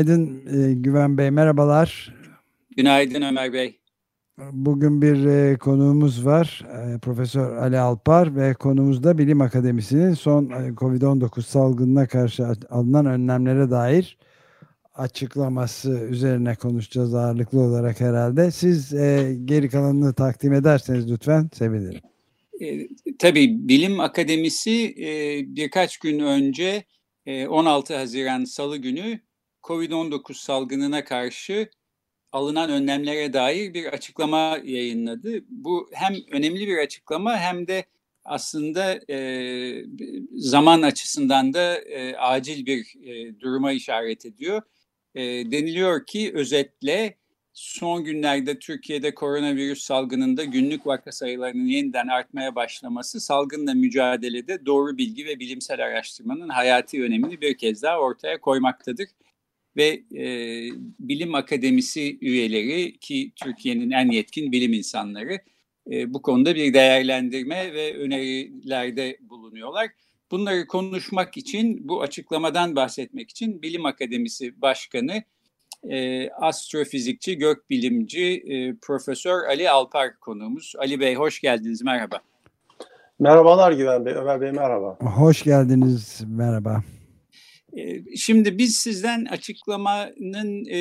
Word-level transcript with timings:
Günaydın 0.00 0.42
e, 0.46 0.74
Güven 0.74 1.18
Bey, 1.18 1.30
merhabalar. 1.30 2.14
Günaydın 2.76 3.22
Ömer 3.22 3.52
Bey. 3.52 3.80
Bugün 4.52 5.02
bir 5.02 5.24
e, 5.24 5.56
konuğumuz 5.56 6.26
var, 6.26 6.64
e, 6.64 6.98
Profesör 6.98 7.56
Ali 7.56 7.78
Alpar 7.78 8.36
ve 8.36 8.54
konumuz 8.54 9.02
da 9.02 9.18
Bilim 9.18 9.40
Akademisi'nin 9.40 10.14
son 10.14 10.44
e, 10.44 10.68
COVID-19 10.68 11.42
salgınına 11.42 12.06
karşı 12.08 12.46
alınan 12.70 13.06
önlemlere 13.06 13.70
dair 13.70 14.18
açıklaması 14.94 15.90
üzerine 16.10 16.54
konuşacağız 16.54 17.14
ağırlıklı 17.14 17.60
olarak 17.60 18.00
herhalde. 18.00 18.50
Siz 18.50 18.94
e, 18.94 19.36
geri 19.44 19.68
kalanını 19.68 20.14
takdim 20.14 20.52
ederseniz 20.52 21.12
lütfen 21.12 21.50
sevinirim. 21.52 22.00
E, 22.60 22.88
tabii 23.18 23.68
Bilim 23.68 24.00
Akademisi 24.00 24.94
e, 24.98 25.40
birkaç 25.56 25.98
gün 25.98 26.18
önce 26.18 26.84
16 27.48 27.96
Haziran 27.96 28.44
Salı 28.44 28.76
günü 28.76 29.20
COVID-19 29.62 30.34
salgınına 30.34 31.04
karşı 31.04 31.70
alınan 32.32 32.70
önlemlere 32.70 33.32
dair 33.32 33.74
bir 33.74 33.86
açıklama 33.86 34.58
yayınladı. 34.64 35.44
Bu 35.48 35.90
hem 35.92 36.14
önemli 36.30 36.66
bir 36.66 36.78
açıklama 36.78 37.36
hem 37.36 37.66
de 37.66 37.84
aslında 38.24 39.00
e, 39.10 39.84
zaman 40.32 40.82
açısından 40.82 41.54
da 41.54 41.78
e, 41.78 42.16
acil 42.16 42.66
bir 42.66 42.94
e, 43.04 43.40
duruma 43.40 43.72
işaret 43.72 44.26
ediyor. 44.26 44.62
E, 45.14 45.22
deniliyor 45.22 46.06
ki 46.06 46.32
özetle 46.34 47.16
son 47.52 48.04
günlerde 48.04 48.58
Türkiye'de 48.58 49.14
koronavirüs 49.14 49.82
salgınında 49.82 50.44
günlük 50.44 50.86
vaka 50.86 51.12
sayılarının 51.12 51.66
yeniden 51.66 52.08
artmaya 52.08 52.54
başlaması 52.54 53.20
salgınla 53.20 53.74
mücadelede 53.74 54.66
doğru 54.66 54.98
bilgi 54.98 55.26
ve 55.26 55.38
bilimsel 55.38 55.84
araştırmanın 55.84 56.48
hayati 56.48 57.02
önemini 57.02 57.40
bir 57.40 57.58
kez 57.58 57.82
daha 57.82 57.98
ortaya 57.98 58.40
koymaktadır. 58.40 59.08
Ve 59.76 60.02
e, 60.14 60.24
bilim 60.98 61.34
akademisi 61.34 62.18
üyeleri 62.20 62.98
ki 62.98 63.32
Türkiye'nin 63.36 63.90
en 63.90 64.10
yetkin 64.10 64.52
bilim 64.52 64.72
insanları 64.72 65.38
e, 65.90 66.14
bu 66.14 66.22
konuda 66.22 66.54
bir 66.54 66.74
değerlendirme 66.74 67.74
ve 67.74 67.96
önerilerde 67.96 69.18
bulunuyorlar. 69.20 69.90
Bunları 70.30 70.66
konuşmak 70.66 71.36
için, 71.36 71.88
bu 71.88 72.02
açıklamadan 72.02 72.76
bahsetmek 72.76 73.30
için 73.30 73.62
Bilim 73.62 73.86
Akademisi 73.86 74.62
Başkanı 74.62 75.22
e, 75.88 76.30
astrofizikçi, 76.30 77.38
gökbilimci 77.38 78.42
e, 78.46 78.74
Profesör 78.82 79.44
Ali 79.44 79.70
Alpar 79.70 80.20
konuğumuz. 80.20 80.72
Ali 80.78 81.00
Bey 81.00 81.14
hoş 81.14 81.40
geldiniz, 81.40 81.82
merhaba. 81.82 82.20
Merhabalar 83.18 83.72
Güven 83.72 84.04
Bey, 84.04 84.14
Ömer 84.14 84.40
Bey 84.40 84.52
merhaba. 84.52 84.96
Hoş 85.00 85.42
geldiniz, 85.42 86.22
merhaba. 86.26 86.82
E, 87.76 88.16
şimdi 88.16 88.58
biz 88.58 88.76
sizden 88.76 89.24
açıklamanın 89.24 90.64
e, 90.64 90.80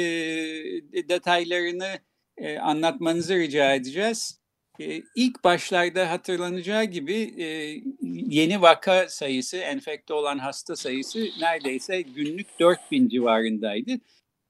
detaylarını 1.10 2.00
e, 2.38 2.58
anlatmanızı 2.58 3.36
rica 3.36 3.76
edeceğiz. 3.76 4.40
E, 4.80 5.02
ilk 5.16 5.44
başlarda 5.44 6.12
hatırlanacağı 6.12 6.84
gibi 6.84 7.34
e, 7.38 7.46
yeni 8.28 8.62
vaka 8.62 9.10
sayısı, 9.10 9.58
enfekte 9.58 10.14
olan 10.14 10.38
hasta 10.38 10.76
sayısı 10.76 11.26
neredeyse 11.42 12.02
günlük 12.02 12.60
4000 12.60 13.10
civarındaydı. 13.10 13.92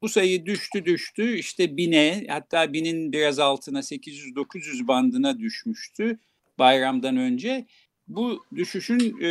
Bu 0.02 0.10
sayı 0.10 0.46
düştü 0.46 0.86
düştü 0.86 1.38
işte 1.38 1.78
bine 1.78 2.26
hatta 2.30 2.74
binin 2.74 3.12
biraz 3.12 3.40
altına 3.40 3.80
800-900 3.80 4.88
bandına 4.88 5.40
düşmüştü 5.40 6.20
bayramdan 6.60 7.18
önce. 7.18 7.66
Bu 8.08 8.46
düşüşün 8.56 9.00
e, 9.22 9.28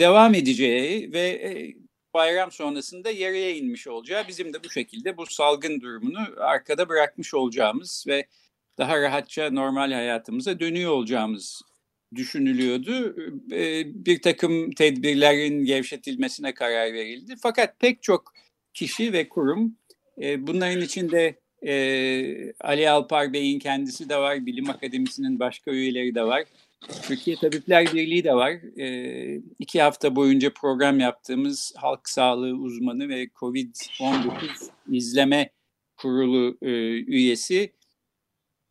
devam 0.00 0.34
edeceği 0.34 1.12
ve 1.12 1.28
e, 1.28 1.74
bayram 2.14 2.52
sonrasında 2.52 3.10
yarıya 3.10 3.50
inmiş 3.50 3.86
olacağı 3.86 4.28
bizim 4.28 4.52
de 4.52 4.64
bu 4.64 4.70
şekilde 4.70 5.16
bu 5.16 5.26
salgın 5.26 5.80
durumunu 5.80 6.26
arkada 6.36 6.88
bırakmış 6.88 7.34
olacağımız 7.34 8.04
ve 8.08 8.26
daha 8.78 9.00
rahatça 9.00 9.50
normal 9.50 9.92
hayatımıza 9.92 10.60
dönüyor 10.60 10.92
olacağımız 10.92 11.62
düşünülüyordu. 12.14 13.16
E, 13.52 13.84
bir 14.04 14.22
takım 14.22 14.70
tedbirlerin 14.70 15.64
gevşetilmesine 15.64 16.54
karar 16.54 16.92
verildi. 16.92 17.34
Fakat 17.42 17.80
pek 17.80 18.02
çok 18.02 18.32
kişi 18.74 19.12
ve 19.12 19.28
kurum. 19.28 19.76
E, 20.22 20.46
bunların 20.46 20.80
içinde 20.80 21.38
e, 21.66 22.52
Ali 22.60 22.90
Alpar 22.90 23.32
Bey'in 23.32 23.58
kendisi 23.58 24.08
de 24.08 24.16
var, 24.16 24.46
Bilim 24.46 24.70
Akademisi'nin 24.70 25.38
başka 25.38 25.70
üyeleri 25.70 26.14
de 26.14 26.22
var. 26.22 26.44
Türkiye 27.02 27.36
Tabipler 27.36 27.94
Birliği 27.94 28.24
de 28.24 28.34
var. 28.34 28.52
E, 28.78 29.40
iki 29.58 29.82
hafta 29.82 30.16
boyunca 30.16 30.52
program 30.54 31.00
yaptığımız 31.00 31.72
halk 31.76 32.08
sağlığı 32.08 32.54
uzmanı 32.54 33.08
ve 33.08 33.24
COVID-19 33.24 34.70
izleme 34.90 35.50
kurulu 35.96 36.58
e, 36.62 36.70
üyesi 36.90 37.72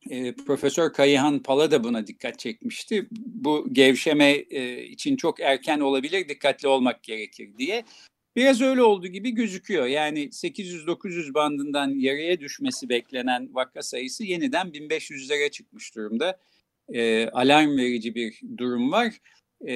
e, 0.09 0.35
Profesör 0.35 0.93
Kayıhan 0.93 1.39
Pala 1.39 1.71
da 1.71 1.83
buna 1.83 2.07
dikkat 2.07 2.39
çekmişti. 2.39 3.07
Bu 3.11 3.67
gevşeme 3.71 4.31
e, 4.31 4.83
için 4.83 5.15
çok 5.15 5.39
erken 5.39 5.79
olabilir, 5.79 6.29
dikkatli 6.29 6.67
olmak 6.67 7.03
gerekir 7.03 7.57
diye. 7.57 7.83
Biraz 8.35 8.61
öyle 8.61 8.83
olduğu 8.83 9.07
gibi 9.07 9.31
gözüküyor. 9.31 9.85
Yani 9.85 10.23
800-900 10.23 11.33
bandından 11.33 11.99
yarıya 11.99 12.39
düşmesi 12.39 12.89
beklenen 12.89 13.55
vaka 13.55 13.81
sayısı 13.81 14.23
yeniden 14.23 14.67
1500'lere 14.67 15.51
çıkmış 15.51 15.95
durumda. 15.95 16.39
E, 16.93 17.29
alarm 17.29 17.77
verici 17.77 18.15
bir 18.15 18.41
durum 18.57 18.91
var. 18.91 19.13
E, 19.67 19.75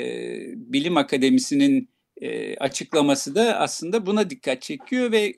Bilim 0.55 0.97
Akademisi'nin 0.97 1.89
e, 2.21 2.57
açıklaması 2.57 3.35
da 3.35 3.59
aslında 3.59 4.05
buna 4.05 4.29
dikkat 4.29 4.61
çekiyor 4.61 5.11
ve 5.11 5.33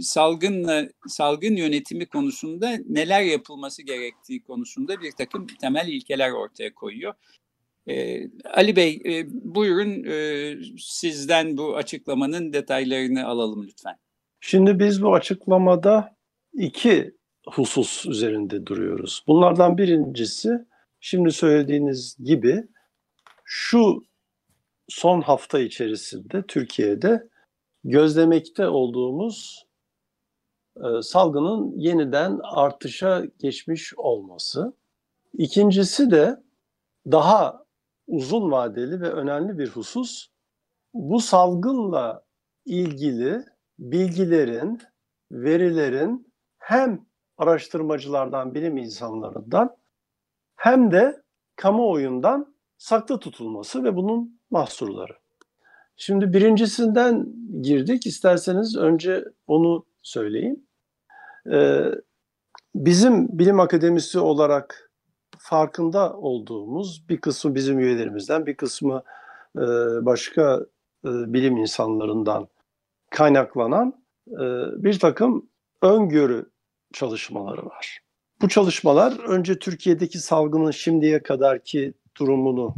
salgınla 0.00 0.88
salgın 1.06 1.56
yönetimi 1.56 2.06
konusunda 2.06 2.78
neler 2.88 3.22
yapılması 3.22 3.82
gerektiği 3.82 4.42
konusunda 4.42 5.00
bir 5.00 5.12
takım 5.12 5.46
temel 5.46 5.88
ilkeler 5.88 6.30
ortaya 6.30 6.74
koyuyor. 6.74 7.14
Ee, 7.88 8.28
Ali 8.54 8.76
Bey 8.76 9.02
e, 9.04 9.26
buyurun 9.30 10.04
e, 10.04 10.54
sizden 10.78 11.56
bu 11.56 11.76
açıklamanın 11.76 12.52
detaylarını 12.52 13.26
alalım 13.26 13.66
lütfen. 13.66 13.96
Şimdi 14.40 14.78
biz 14.78 15.02
bu 15.02 15.14
açıklamada 15.14 16.16
iki 16.52 17.14
husus 17.48 18.06
üzerinde 18.06 18.66
duruyoruz. 18.66 19.24
Bunlardan 19.26 19.78
birincisi 19.78 20.50
şimdi 21.00 21.32
söylediğiniz 21.32 22.16
gibi 22.24 22.68
şu 23.44 24.04
son 24.88 25.20
hafta 25.20 25.58
içerisinde 25.58 26.42
Türkiye'de 26.48 27.28
gözlemekte 27.84 28.68
olduğumuz 28.68 29.66
e, 30.76 31.02
salgının 31.02 31.78
yeniden 31.78 32.40
artışa 32.42 33.24
geçmiş 33.38 33.94
olması. 33.94 34.72
İkincisi 35.32 36.10
de 36.10 36.42
daha 37.06 37.64
uzun 38.06 38.50
vadeli 38.50 39.00
ve 39.00 39.12
önemli 39.12 39.58
bir 39.58 39.68
husus. 39.68 40.28
Bu 40.94 41.20
salgınla 41.20 42.24
ilgili 42.64 43.44
bilgilerin, 43.78 44.80
verilerin 45.32 46.32
hem 46.58 47.06
araştırmacılardan, 47.38 48.54
bilim 48.54 48.76
insanlarından 48.76 49.79
hem 50.60 50.90
de 50.90 51.22
kamuoyundan 51.56 52.54
saklı 52.78 53.18
tutulması 53.18 53.84
ve 53.84 53.96
bunun 53.96 54.40
mahsurları. 54.50 55.12
Şimdi 55.96 56.32
birincisinden 56.32 57.26
girdik. 57.62 58.06
İsterseniz 58.06 58.76
önce 58.76 59.24
onu 59.46 59.86
söyleyeyim. 60.02 60.66
Ee, 61.52 61.84
bizim 62.74 63.38
bilim 63.38 63.60
akademisi 63.60 64.18
olarak 64.18 64.90
farkında 65.38 66.16
olduğumuz 66.16 67.08
bir 67.08 67.20
kısmı 67.20 67.54
bizim 67.54 67.78
üyelerimizden, 67.78 68.46
bir 68.46 68.56
kısmı 68.56 69.02
e, 69.56 69.60
başka 70.02 70.66
e, 71.04 71.08
bilim 71.08 71.56
insanlarından 71.56 72.48
kaynaklanan 73.10 74.04
e, 74.28 74.44
bir 74.82 74.98
takım 74.98 75.48
öngörü 75.82 76.50
çalışmaları 76.92 77.66
var. 77.66 78.09
Bu 78.42 78.48
çalışmalar 78.48 79.18
önce 79.18 79.58
Türkiye'deki 79.58 80.18
salgının 80.18 80.70
şimdiye 80.70 81.22
kadarki 81.22 81.94
durumunu 82.16 82.74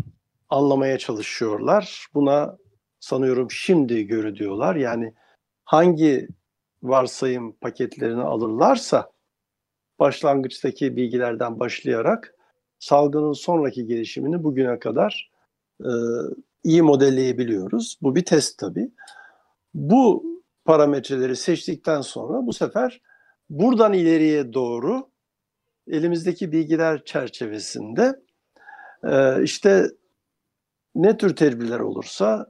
anlamaya 0.49 0.99
çalışıyorlar. 0.99 2.07
Buna 2.15 2.57
sanıyorum 3.01 3.51
şimdi 3.51 4.07
görü 4.07 4.37
diyorlar. 4.37 4.77
Yani 4.77 5.15
hangi 5.65 6.29
varsayım 6.83 7.53
paketlerini 7.53 8.23
alırlarsa 8.23 9.13
başlangıçtaki 9.99 10.97
bilgilerden 10.97 11.61
başlayarak 11.61 12.35
salgının 12.79 13.33
sonraki 13.33 13.87
gelişimini 13.87 14.45
bugüne 14.45 14.79
kadar 14.79 15.31
e, 15.81 15.91
iyi 16.65 16.83
modelleyebiliyoruz. 16.83 17.99
Bu 18.03 18.15
bir 18.15 18.25
test 18.25 18.59
tabii. 18.59 18.91
Bu 19.75 20.25
parametreleri 20.65 21.37
seçtikten 21.37 22.01
sonra 22.01 22.47
bu 22.47 22.53
sefer 22.53 23.01
buradan 23.51 23.93
ileriye 23.93 24.53
doğru 24.53 25.12
elimizdeki 25.87 26.53
bilgiler 26.53 27.05
çerçevesinde 27.05 28.21
e, 29.05 29.43
işte 29.43 29.87
ne 30.95 31.17
tür 31.17 31.37
tedbirler 31.37 31.81
olursa 31.81 32.47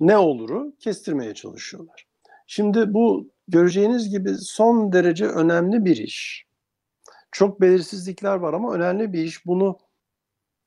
ne 0.00 0.18
oluru 0.18 0.76
kestirmeye 0.78 1.34
çalışıyorlar. 1.34 2.06
Şimdi 2.46 2.94
bu 2.94 3.30
göreceğiniz 3.48 4.10
gibi 4.10 4.34
son 4.34 4.92
derece 4.92 5.26
önemli 5.26 5.84
bir 5.84 5.96
iş. 5.96 6.46
Çok 7.32 7.60
belirsizlikler 7.60 8.36
var 8.36 8.54
ama 8.54 8.74
önemli 8.74 9.12
bir 9.12 9.22
iş. 9.22 9.46
Bunu 9.46 9.78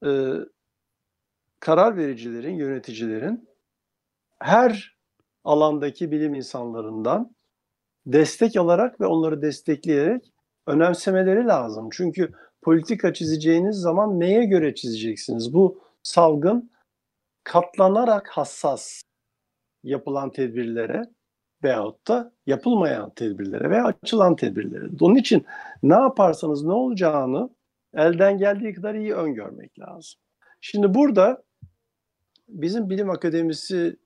e, 0.05 0.09
karar 1.59 1.97
vericilerin, 1.97 2.55
yöneticilerin 2.55 3.49
her 4.39 4.97
alandaki 5.43 6.11
bilim 6.11 6.33
insanlarından 6.33 7.35
destek 8.05 8.57
alarak 8.57 9.01
ve 9.01 9.05
onları 9.05 9.41
destekleyerek 9.41 10.33
önemsemeleri 10.69 11.45
lazım. 11.47 11.89
Çünkü 11.91 12.31
politika 12.61 13.13
çizeceğiniz 13.13 13.75
zaman 13.75 14.19
neye 14.19 14.45
göre 14.45 14.75
çizeceksiniz? 14.75 15.53
Bu 15.53 15.81
salgın 16.03 16.71
katlanarak 17.43 18.27
hassas 18.27 19.01
yapılan 19.83 20.31
tedbirlere 20.31 21.01
veyahut 21.63 22.07
da 22.07 22.33
yapılmayan 22.45 23.09
tedbirlere 23.09 23.69
veya 23.69 23.85
açılan 23.85 24.35
tedbirlere. 24.35 24.85
Onun 25.01 25.15
için 25.15 25.45
ne 25.83 25.93
yaparsanız 25.93 26.63
ne 26.63 26.73
olacağını 26.73 27.49
elden 27.93 28.37
geldiği 28.37 28.73
kadar 28.73 28.95
iyi 28.95 29.13
öngörmek 29.13 29.79
lazım. 29.79 30.19
Şimdi 30.61 30.93
burada 30.93 31.43
bizim 32.47 32.89
bilim 32.89 33.09
akademisi 33.09 33.97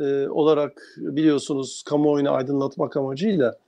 e, 0.00 0.28
olarak 0.28 0.82
biliyorsunuz 0.96 1.82
kamuoyunu 1.82 2.32
aydınlatmak 2.32 2.96
amacıyla 2.96 3.58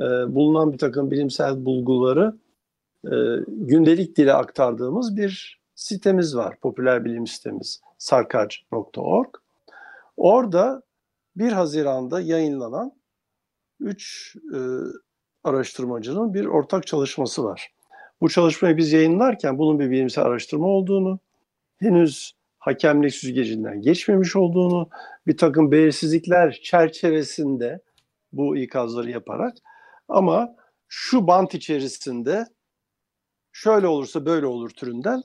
e, 0.00 0.34
bulunan 0.34 0.72
bir 0.72 0.78
takım 0.78 1.10
bilimsel 1.10 1.64
bulguları 1.64 2.38
e, 3.04 3.14
gündelik 3.46 4.16
dile 4.16 4.34
aktardığımız 4.34 5.16
bir 5.16 5.60
sitemiz 5.74 6.36
var. 6.36 6.56
Popüler 6.60 7.04
bilim 7.04 7.26
sitemiz 7.26 7.80
sarkac.org. 7.98 9.34
Orada 10.16 10.82
1 11.36 11.52
Haziran'da 11.52 12.20
yayınlanan 12.20 12.92
3 13.80 14.36
e, 14.54 14.58
araştırmacının 15.44 16.34
bir 16.34 16.44
ortak 16.44 16.86
çalışması 16.86 17.44
var. 17.44 17.72
Bu 18.20 18.28
çalışmayı 18.28 18.76
biz 18.76 18.92
yayınlarken 18.92 19.58
bunun 19.58 19.78
bir 19.78 19.90
bilimsel 19.90 20.24
araştırma 20.24 20.66
olduğunu, 20.66 21.18
henüz 21.78 22.32
hakemlik 22.58 23.14
süzgecinden 23.14 23.82
geçmemiş 23.82 24.36
olduğunu, 24.36 24.88
bir 25.26 25.36
takım 25.36 25.72
belirsizlikler 25.72 26.60
çerçevesinde 26.62 27.80
bu 28.32 28.56
ikazları 28.56 29.10
yaparak 29.10 29.54
ama 30.10 30.56
şu 30.88 31.26
bant 31.26 31.54
içerisinde 31.54 32.46
şöyle 33.52 33.86
olursa 33.86 34.26
böyle 34.26 34.46
olur 34.46 34.70
türünden 34.70 35.22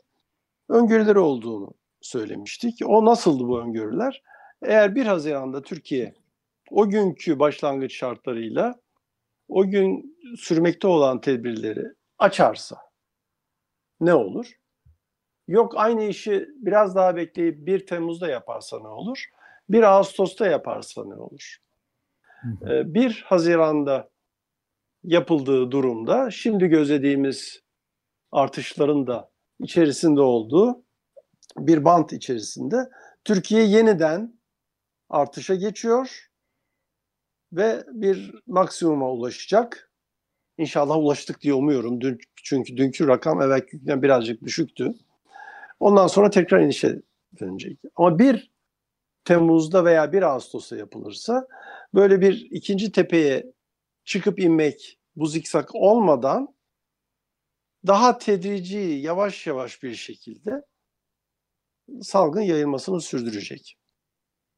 öngörüleri 0.69 1.19
olduğunu 1.19 1.73
söylemiştik. 2.01 2.79
O 2.85 3.05
nasıldı 3.05 3.47
bu 3.47 3.61
öngörüler? 3.61 4.23
Eğer 4.61 4.95
1 4.95 5.05
Haziran'da 5.05 5.61
Türkiye 5.61 6.13
o 6.71 6.89
günkü 6.89 7.39
başlangıç 7.39 7.95
şartlarıyla 7.95 8.75
o 9.49 9.67
gün 9.69 10.17
sürmekte 10.37 10.87
olan 10.87 11.21
tedbirleri 11.21 11.83
açarsa 12.17 12.77
ne 13.99 14.13
olur? 14.13 14.59
Yok 15.47 15.73
aynı 15.75 16.03
işi 16.03 16.49
biraz 16.55 16.95
daha 16.95 17.15
bekleyip 17.15 17.65
1 17.67 17.85
Temmuz'da 17.85 18.27
yaparsa 18.27 18.79
ne 18.79 18.87
olur? 18.87 19.25
1 19.69 19.83
Ağustos'ta 19.83 20.47
yaparsa 20.47 21.05
ne 21.05 21.15
olur? 21.15 21.57
1 22.61 23.05
ee, 23.05 23.25
Haziran'da 23.25 24.09
yapıldığı 25.05 25.71
durumda 25.71 26.31
şimdi 26.31 26.67
gözlediğimiz 26.67 27.61
artışların 28.31 29.07
da 29.07 29.29
içerisinde 29.59 30.21
olduğu 30.21 30.83
bir 31.57 31.85
bant 31.85 32.13
içerisinde 32.13 32.89
Türkiye 33.23 33.63
yeniden 33.63 34.39
artışa 35.09 35.55
geçiyor 35.55 36.29
ve 37.53 37.83
bir 37.91 38.35
maksimuma 38.47 39.11
ulaşacak. 39.11 39.91
İnşallah 40.57 40.97
ulaştık 40.97 41.41
diye 41.41 41.53
umuyorum. 41.53 42.01
Dün, 42.01 42.19
çünkü 42.43 42.77
dünkü 42.77 43.07
rakam 43.07 43.41
evvelkinden 43.41 44.01
birazcık 44.01 44.41
düşüktü. 44.41 44.93
Ondan 45.79 46.07
sonra 46.07 46.29
tekrar 46.29 46.59
inişe 46.59 47.01
dönecek. 47.39 47.79
Ama 47.95 48.19
bir 48.19 48.51
Temmuz'da 49.25 49.85
veya 49.85 50.13
1 50.13 50.21
Ağustos'ta 50.21 50.77
yapılırsa 50.77 51.47
böyle 51.93 52.21
bir 52.21 52.47
ikinci 52.51 52.91
tepeye 52.91 53.54
çıkıp 54.05 54.39
inmek 54.39 54.99
bu 55.15 55.25
zikzak 55.25 55.75
olmadan 55.75 56.55
daha 57.87 58.17
tedrici, 58.17 58.77
yavaş 58.77 59.47
yavaş 59.47 59.83
bir 59.83 59.95
şekilde 59.95 60.65
salgın 62.01 62.41
yayılmasını 62.41 63.01
sürdürecek. 63.01 63.77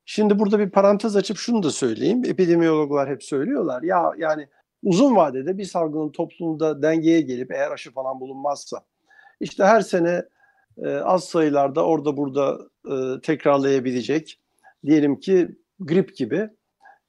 Şimdi 0.06 0.40
burada 0.40 0.60
bir 0.60 0.70
parantez 0.70 1.16
açıp 1.16 1.38
şunu 1.38 1.64
da 1.64 1.72
söyleyeyim. 1.72 2.26
Epidemiyologlar 2.26 3.10
hep 3.10 3.24
söylüyorlar. 3.24 3.84
Ya 3.84 4.12
yani 4.18 4.48
uzun 4.84 5.16
vadede 5.16 5.58
bir 5.58 5.66
salgının 5.66 6.12
toplumda 6.12 6.82
dengeye 6.82 7.22
gelip 7.22 7.52
eğer 7.52 7.72
aşı 7.72 7.92
falan 7.92 8.20
bulunmazsa 8.20 8.86
işte 9.40 9.64
her 9.64 9.82
sene 9.82 10.24
e, 10.78 10.90
az 10.90 11.24
sayılarda 11.24 11.86
orada 11.86 12.18
burada 12.18 12.60
e, 12.86 13.22
tekrarlayabilecek 13.22 14.40
diyelim 14.86 15.20
ki 15.20 15.50
grip 15.80 16.18
gibi 16.18 16.50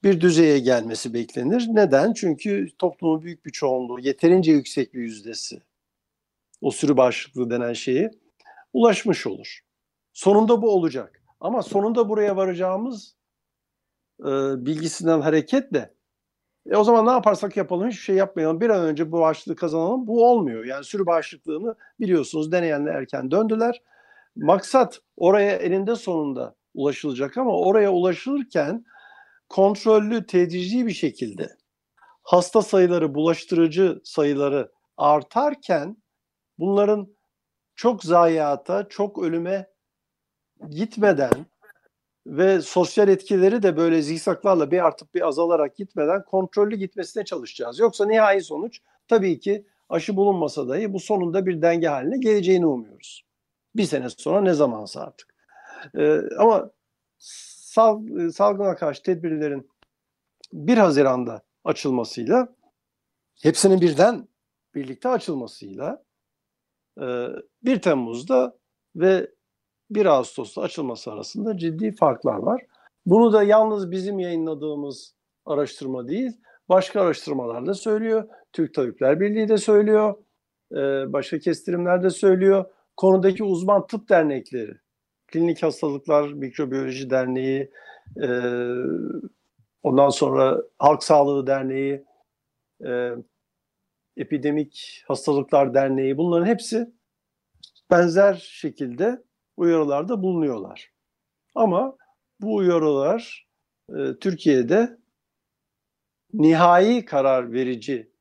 bir 0.02 0.20
düzeye 0.20 0.58
gelmesi 0.58 1.14
beklenir. 1.14 1.66
Neden? 1.70 2.12
Çünkü 2.12 2.68
toplumun 2.78 3.22
büyük 3.22 3.46
bir 3.46 3.50
çoğunluğu 3.50 4.00
yeterince 4.00 4.52
yüksek 4.52 4.94
bir 4.94 5.00
yüzdesi 5.00 5.62
o 6.60 6.70
sürü 6.70 6.96
bağışıklığı 6.96 7.50
denen 7.50 7.72
şeyi 7.72 8.10
ulaşmış 8.72 9.26
olur. 9.26 9.60
Sonunda 10.12 10.62
bu 10.62 10.70
olacak. 10.70 11.22
Ama 11.40 11.62
sonunda 11.62 12.08
buraya 12.08 12.36
varacağımız 12.36 13.16
e, 14.20 14.26
bilgisinden 14.66 15.20
hareketle 15.20 15.94
e 16.70 16.76
o 16.76 16.84
zaman 16.84 17.06
ne 17.06 17.10
yaparsak 17.10 17.56
yapalım 17.56 17.88
hiçbir 17.88 18.02
şey 18.02 18.16
yapmayalım. 18.16 18.60
Bir 18.60 18.70
an 18.70 18.84
önce 18.84 19.12
bu 19.12 19.20
bağışıklığı 19.20 19.56
kazanalım. 19.56 20.06
Bu 20.06 20.26
olmuyor. 20.30 20.64
Yani 20.64 20.84
sürü 20.84 21.06
bağışıklığını 21.06 21.74
biliyorsunuz 22.00 22.52
deneyenler 22.52 22.94
erken 22.94 23.30
döndüler. 23.30 23.82
Maksat 24.36 25.00
oraya 25.16 25.56
eninde 25.56 25.96
sonunda 25.96 26.54
ulaşılacak 26.74 27.36
ama 27.36 27.58
oraya 27.58 27.92
ulaşılırken 27.92 28.84
kontrollü, 29.48 30.26
tedrici 30.26 30.86
bir 30.86 30.92
şekilde 30.92 31.56
hasta 32.22 32.62
sayıları, 32.62 33.14
bulaştırıcı 33.14 34.00
sayıları 34.04 34.72
artarken 34.96 35.96
bunların 36.58 37.16
çok 37.74 38.04
zayiata, 38.04 38.88
çok 38.88 39.18
ölüme 39.18 39.70
gitmeden 40.70 41.46
ve 42.26 42.62
sosyal 42.62 43.08
etkileri 43.08 43.62
de 43.62 43.76
böyle 43.76 44.02
zikzaklarla 44.02 44.70
bir 44.70 44.86
artıp 44.86 45.14
bir 45.14 45.26
azalarak 45.26 45.76
gitmeden 45.76 46.24
kontrollü 46.24 46.76
gitmesine 46.76 47.24
çalışacağız. 47.24 47.78
Yoksa 47.78 48.06
nihai 48.06 48.40
sonuç 48.40 48.80
tabii 49.08 49.40
ki 49.40 49.66
aşı 49.88 50.16
bulunmasa 50.16 50.68
dahi 50.68 50.92
bu 50.92 51.00
sonunda 51.00 51.46
bir 51.46 51.62
denge 51.62 51.88
haline 51.88 52.18
geleceğini 52.18 52.66
umuyoruz. 52.66 53.24
Bir 53.76 53.84
sene 53.84 54.08
sonra 54.10 54.40
ne 54.40 54.54
zamansa 54.54 55.00
artık. 55.00 55.34
Ee, 55.98 56.20
ama 56.38 56.70
sal, 57.68 58.06
salgına 58.30 58.76
karşı 58.76 59.02
tedbirlerin 59.02 59.70
1 60.52 60.78
Haziran'da 60.78 61.42
açılmasıyla 61.64 62.48
hepsinin 63.42 63.80
birden 63.80 64.28
birlikte 64.74 65.08
açılmasıyla 65.08 66.04
1 66.98 67.02
e, 67.66 67.80
Temmuz'da 67.80 68.58
ve 68.96 69.30
1 69.90 70.06
Ağustos'ta 70.06 70.62
açılması 70.62 71.12
arasında 71.12 71.56
ciddi 71.56 71.94
farklar 71.94 72.38
var. 72.38 72.62
Bunu 73.06 73.32
da 73.32 73.42
yalnız 73.42 73.90
bizim 73.90 74.18
yayınladığımız 74.18 75.14
araştırma 75.46 76.08
değil, 76.08 76.32
başka 76.68 77.00
araştırmalar 77.00 77.66
da 77.66 77.74
söylüyor. 77.74 78.28
Türk 78.52 78.74
Tabipler 78.74 79.20
Birliği 79.20 79.48
de 79.48 79.56
söylüyor. 79.56 80.14
E, 80.72 81.12
başka 81.12 81.38
kestirimler 81.38 82.02
de 82.02 82.10
söylüyor. 82.10 82.64
Konudaki 82.96 83.44
uzman 83.44 83.86
tıp 83.86 84.08
dernekleri, 84.08 84.72
Klinik 85.28 85.62
Hastalıklar 85.62 86.28
Mikrobiyoloji 86.28 87.10
Derneği, 87.10 87.70
e, 88.22 88.28
ondan 89.82 90.08
sonra 90.08 90.62
Halk 90.78 91.02
Sağlığı 91.04 91.46
Derneği, 91.46 92.04
Epidemik 94.16 95.04
Hastalıklar 95.08 95.74
Derneği 95.74 96.16
bunların 96.16 96.46
hepsi 96.46 96.92
benzer 97.90 98.34
şekilde 98.34 99.22
uyarılarda 99.56 100.22
bulunuyorlar. 100.22 100.92
Ama 101.54 101.96
bu 102.40 102.54
uyarılar 102.54 103.48
e, 103.90 104.18
Türkiye'de 104.20 104.98
nihai 106.32 107.04
karar 107.04 107.52
verici 107.52 108.12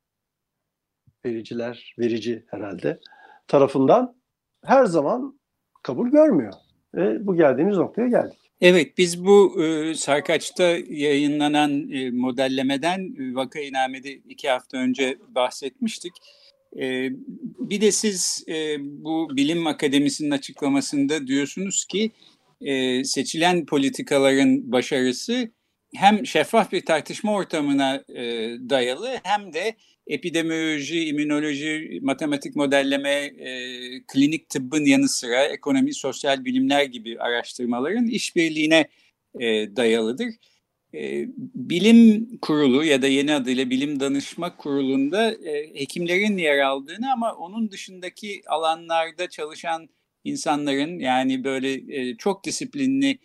vericiler, 1.24 1.94
verici 1.98 2.46
herhalde 2.48 3.00
tarafından 3.46 4.16
her 4.64 4.84
zaman 4.84 5.40
kabul 5.82 6.08
görmüyor. 6.08 6.52
Ve 6.94 7.26
bu 7.26 7.36
geldiğimiz 7.36 7.76
noktaya 7.76 8.08
geldik. 8.08 8.38
Evet, 8.60 8.98
biz 8.98 9.24
bu 9.24 9.64
e, 9.64 9.94
Sarkaç'ta 9.94 10.76
yayınlanan 10.88 11.92
e, 11.92 12.10
modellemeden 12.10 12.98
e, 13.00 13.34
vaka-inamede 13.34 14.12
iki 14.12 14.48
hafta 14.48 14.78
önce 14.78 15.18
bahsetmiştik. 15.28 16.12
E, 16.76 17.10
bir 17.58 17.80
de 17.80 17.92
siz 17.92 18.44
e, 18.48 18.76
bu 18.80 19.36
bilim 19.36 19.66
akademisinin 19.66 20.30
açıklamasında 20.30 21.26
diyorsunuz 21.26 21.84
ki 21.84 22.10
e, 22.60 23.04
seçilen 23.04 23.66
politikaların 23.66 24.72
başarısı 24.72 25.50
hem 25.94 26.26
şeffaf 26.26 26.72
bir 26.72 26.84
tartışma 26.84 27.32
ortamına 27.32 28.04
e, 28.08 28.22
dayalı 28.70 29.08
hem 29.22 29.52
de 29.52 29.76
epidemioloji, 30.08 31.04
immünoloji, 31.04 31.98
matematik 32.02 32.56
modelleme, 32.56 33.10
e, 33.10 33.50
klinik 34.06 34.48
tıbbın 34.48 34.84
yanı 34.84 35.08
sıra 35.08 35.44
ekonomi, 35.44 35.94
sosyal 35.94 36.44
bilimler 36.44 36.84
gibi 36.84 37.18
araştırmaların 37.18 38.06
işbirliğine 38.06 38.88
e, 39.40 39.76
dayalıdır. 39.76 40.34
E, 40.94 41.28
bilim 41.54 42.28
kurulu 42.38 42.84
ya 42.84 43.02
da 43.02 43.06
yeni 43.06 43.34
adıyla 43.34 43.70
bilim 43.70 44.00
danışma 44.00 44.56
kurulunda 44.56 45.32
e, 45.32 45.80
hekimlerin 45.80 46.38
yer 46.38 46.58
aldığını 46.58 47.12
ama 47.12 47.34
onun 47.34 47.70
dışındaki 47.70 48.42
alanlarda 48.46 49.28
çalışan 49.28 49.88
insanların 50.24 50.98
yani 50.98 51.44
böyle 51.44 51.72
e, 52.00 52.16
çok 52.16 52.44
disiplinli 52.44 53.18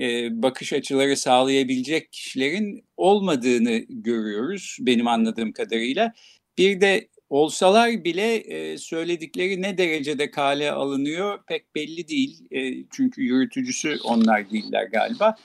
e, 0.00 0.42
bakış 0.42 0.72
açıları 0.72 1.16
sağlayabilecek 1.16 2.12
kişilerin 2.12 2.84
olmadığını 2.96 3.78
görüyoruz 3.88 4.76
benim 4.80 5.08
anladığım 5.08 5.52
kadarıyla. 5.52 6.12
Bir 6.58 6.80
de 6.80 7.08
olsalar 7.30 8.04
bile 8.04 8.34
e, 8.34 8.78
söyledikleri 8.78 9.62
ne 9.62 9.78
derecede 9.78 10.30
kale 10.30 10.72
alınıyor 10.72 11.38
pek 11.46 11.74
belli 11.74 12.08
değil. 12.08 12.44
E, 12.50 12.84
çünkü 12.90 13.22
yürütücüsü 13.22 13.98
onlar 14.04 14.50
değiller 14.50 14.84
galiba. 14.84 15.36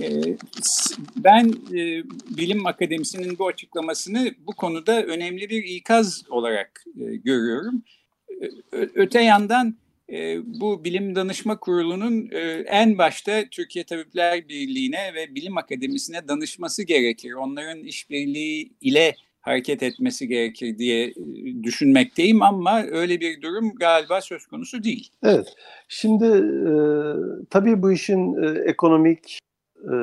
E, 0.00 0.08
ben 1.16 1.54
e, 1.74 2.04
Bilim 2.36 2.66
Akademisi'nin 2.66 3.38
bu 3.38 3.46
açıklamasını 3.46 4.34
bu 4.38 4.52
konuda 4.52 5.02
önemli 5.02 5.50
bir 5.50 5.64
ikaz 5.64 6.22
olarak 6.28 6.84
e, 7.00 7.16
görüyorum. 7.16 7.82
Öte 8.72 9.22
yandan 9.22 9.76
e, 10.12 10.38
bu 10.60 10.84
Bilim 10.84 11.14
Danışma 11.14 11.58
Kurulu'nun 11.58 12.28
e, 12.32 12.38
en 12.66 12.98
başta 12.98 13.44
Türkiye 13.50 13.84
Tabipler 13.84 14.48
Birliği'ne 14.48 15.14
ve 15.14 15.34
Bilim 15.34 15.58
Akademisi'ne 15.58 16.28
danışması 16.28 16.82
gerekir. 16.82 17.32
Onların 17.32 17.78
işbirliği 17.78 18.72
ile 18.80 19.14
hareket 19.40 19.82
etmesi 19.82 20.28
gerekir 20.28 20.78
diye 20.78 21.06
e, 21.06 21.14
düşünmekteyim 21.62 22.42
ama 22.42 22.82
öyle 22.82 23.20
bir 23.20 23.42
durum 23.42 23.74
galiba 23.74 24.20
söz 24.20 24.46
konusu 24.46 24.82
değil. 24.82 25.10
Evet. 25.22 25.54
Şimdi 25.88 26.24
e, 26.24 26.72
tabii 27.50 27.82
bu 27.82 27.92
işin 27.92 28.42
e, 28.42 28.70
ekonomik, 28.70 29.38
e, 29.78 29.94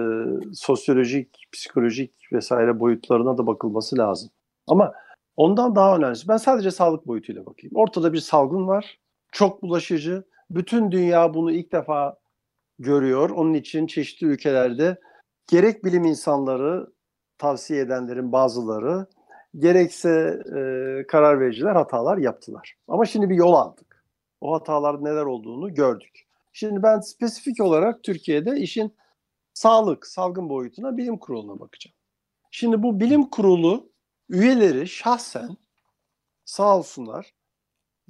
sosyolojik, 0.53 1.47
psikolojik 1.51 2.11
vesaire 2.33 2.79
boyutlarına 2.79 3.37
da 3.37 3.47
bakılması 3.47 3.97
lazım. 3.97 4.29
Ama 4.67 4.93
ondan 5.35 5.75
daha 5.75 5.97
önemlisi 5.97 6.27
ben 6.27 6.37
sadece 6.37 6.71
sağlık 6.71 7.07
boyutuyla 7.07 7.45
bakayım. 7.45 7.75
Ortada 7.75 8.13
bir 8.13 8.19
salgın 8.19 8.67
var. 8.67 8.99
Çok 9.33 9.61
bulaşıcı. 9.61 10.23
Bütün 10.49 10.91
dünya 10.91 11.33
bunu 11.33 11.51
ilk 11.51 11.71
defa 11.71 12.17
görüyor. 12.79 13.29
Onun 13.29 13.53
için 13.53 13.87
çeşitli 13.87 14.27
ülkelerde 14.27 14.99
gerek 15.47 15.85
bilim 15.85 16.05
insanları, 16.05 16.87
tavsiye 17.37 17.81
edenlerin 17.81 18.31
bazıları 18.31 19.07
gerekse 19.57 20.09
e, 20.45 21.07
karar 21.07 21.39
vericiler 21.39 21.75
hatalar 21.75 22.17
yaptılar. 22.17 22.75
Ama 22.87 23.05
şimdi 23.05 23.29
bir 23.29 23.35
yol 23.35 23.53
aldık. 23.53 24.05
O 24.41 24.53
hatalar 24.53 25.03
neler 25.03 25.25
olduğunu 25.25 25.73
gördük. 25.73 26.27
Şimdi 26.53 26.83
ben 26.83 26.99
spesifik 26.99 27.61
olarak 27.61 28.03
Türkiye'de 28.03 28.59
işin 28.59 28.95
sağlık, 29.53 30.07
salgın 30.07 30.49
boyutuna 30.49 30.97
bilim 30.97 31.17
kuruluna 31.17 31.59
bakacağım. 31.59 31.95
Şimdi 32.51 32.83
bu 32.83 32.99
bilim 32.99 33.29
kurulu 33.29 33.89
üyeleri 34.29 34.87
şahsen 34.87 35.57
sağ 36.45 36.77
olsunlar. 36.77 37.33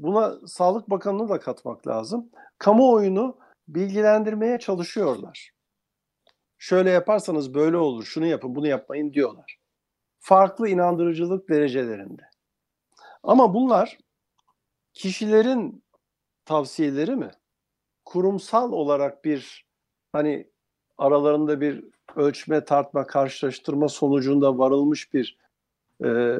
Buna 0.03 0.47
Sağlık 0.47 0.89
Bakanı'nı 0.89 1.29
da 1.29 1.39
katmak 1.39 1.87
lazım. 1.87 2.29
Kamuoyunu 2.57 3.37
bilgilendirmeye 3.67 4.59
çalışıyorlar. 4.59 5.51
Şöyle 6.57 6.89
yaparsanız 6.89 7.53
böyle 7.53 7.77
olur, 7.77 8.03
şunu 8.03 8.25
yapın, 8.25 8.55
bunu 8.55 8.67
yapmayın 8.67 9.13
diyorlar. 9.13 9.57
Farklı 10.19 10.69
inandırıcılık 10.69 11.49
derecelerinde. 11.49 12.21
Ama 13.23 13.53
bunlar 13.53 13.97
kişilerin 14.93 15.83
tavsiyeleri 16.45 17.15
mi? 17.15 17.31
Kurumsal 18.05 18.71
olarak 18.71 19.25
bir 19.25 19.65
hani 20.11 20.47
aralarında 20.97 21.61
bir 21.61 21.85
ölçme, 22.15 22.65
tartma, 22.65 23.07
karşılaştırma 23.07 23.89
sonucunda 23.89 24.57
varılmış 24.57 25.13
bir 25.13 25.37
e, 26.05 26.37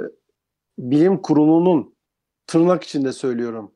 bilim 0.77 1.21
kurulunun 1.21 1.92
tırnak 2.53 2.83
içinde 2.83 3.13
söylüyorum 3.13 3.71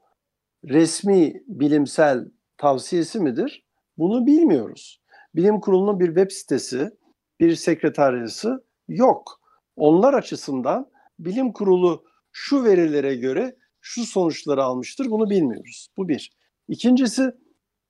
resmi 0.65 1.43
bilimsel 1.47 2.25
tavsiyesi 2.57 3.19
midir? 3.19 3.65
Bunu 3.97 4.25
bilmiyoruz. 4.25 5.01
Bilim 5.35 5.59
kurulunun 5.59 5.99
bir 5.99 6.07
web 6.07 6.31
sitesi, 6.31 6.91
bir 7.39 7.55
sekreteryası 7.55 8.65
yok. 8.87 9.41
Onlar 9.75 10.13
açısından 10.13 10.91
bilim 11.19 11.53
kurulu 11.53 12.03
şu 12.31 12.63
verilere 12.63 13.15
göre 13.15 13.55
şu 13.81 14.05
sonuçları 14.05 14.63
almıştır 14.63 15.09
bunu 15.09 15.29
bilmiyoruz. 15.29 15.87
Bu 15.97 16.07
bir. 16.07 16.31
İkincisi 16.67 17.31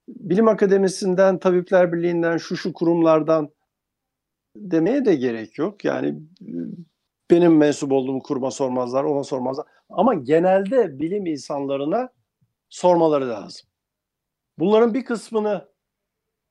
bilim 0.08 0.48
akademisinden, 0.48 1.38
tabipler 1.38 1.92
birliğinden, 1.92 2.36
şu 2.36 2.56
şu 2.56 2.72
kurumlardan 2.72 3.50
demeye 4.56 5.04
de 5.04 5.14
gerek 5.14 5.58
yok. 5.58 5.84
Yani 5.84 6.18
benim 7.30 7.56
mensup 7.56 7.92
olduğum 7.92 8.18
kuruma 8.18 8.50
sormazlar, 8.50 9.04
ona 9.04 9.24
sormazlar. 9.24 9.66
Ama 9.90 10.14
genelde 10.14 10.98
bilim 10.98 11.26
insanlarına 11.26 12.08
sormaları 12.68 13.28
lazım. 13.28 13.68
Bunların 14.58 14.94
bir 14.94 15.04
kısmını 15.04 15.68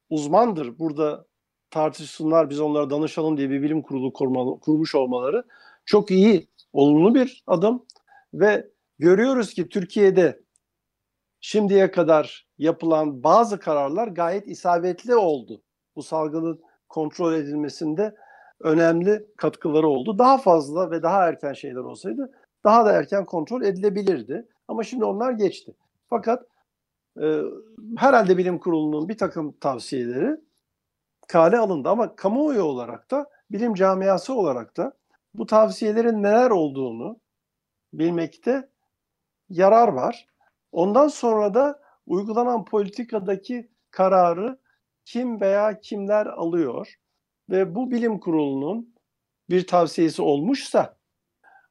uzmandır. 0.10 0.80
Burada 0.80 1.26
tartışsınlar, 1.70 2.50
biz 2.50 2.60
onlara 2.60 2.90
danışalım 2.90 3.38
diye 3.38 3.50
bir 3.50 3.62
bilim 3.62 3.82
kurulu 3.82 4.14
kurmalı, 4.14 4.60
kurmuş 4.60 4.96
olmaları 4.96 5.44
çok 5.86 6.12
iyi, 6.12 6.48
olumlu 6.74 7.16
bir 7.16 7.44
adım 7.48 7.86
ve 8.34 8.68
görüyoruz 9.00 9.54
ki 9.54 9.70
Türkiye'de 9.70 10.40
şimdiye 11.40 11.92
kadar 11.92 12.48
yapılan 12.58 13.24
bazı 13.24 13.60
kararlar 13.60 14.08
gayet 14.08 14.48
isabetli 14.48 15.16
oldu. 15.16 15.62
Bu 15.96 16.04
salgının 16.04 16.62
kontrol 16.90 17.34
edilmesinde 17.34 18.16
önemli 18.60 19.28
katkıları 19.38 19.88
oldu. 19.88 20.18
Daha 20.20 20.38
fazla 20.38 20.92
ve 20.92 21.04
daha 21.04 21.28
erken 21.28 21.54
şeyler 21.54 21.80
olsaydı 21.80 22.32
daha 22.68 22.86
da 22.86 22.92
erken 22.92 23.26
kontrol 23.26 23.62
edilebilirdi. 23.62 24.48
Ama 24.68 24.84
şimdi 24.84 25.06
onlar 25.06 25.32
geçti. 25.32 25.76
Fakat 26.10 26.46
e, 27.22 27.42
herhalde 27.98 28.38
bilim 28.38 28.60
kurulunun 28.60 29.10
bir 29.10 29.18
takım 29.18 29.52
tavsiyeleri 29.52 30.38
kale 31.28 31.58
alındı. 31.58 31.90
Ama 31.90 32.16
kamuoyu 32.16 32.64
olarak 32.64 33.12
da 33.12 33.30
bilim 33.52 33.74
camiası 33.74 34.34
olarak 34.34 34.78
da 34.78 34.94
bu 35.34 35.46
tavsiyelerin 35.46 36.24
neler 36.24 36.52
olduğunu 36.52 37.20
bilmekte 37.94 38.70
yarar 39.50 39.88
var. 39.88 40.28
Ondan 40.72 41.08
sonra 41.08 41.54
da 41.54 41.80
uygulanan 42.06 42.66
politikadaki 42.66 43.72
kararı 43.92 44.60
kim 45.06 45.42
veya 45.42 45.80
kimler 45.82 46.26
alıyor 46.26 46.96
ve 47.50 47.76
bu 47.76 47.92
bilim 47.92 48.20
kurulunun 48.20 48.96
bir 49.50 49.68
tavsiyesi 49.68 50.22
olmuşsa 50.22 50.97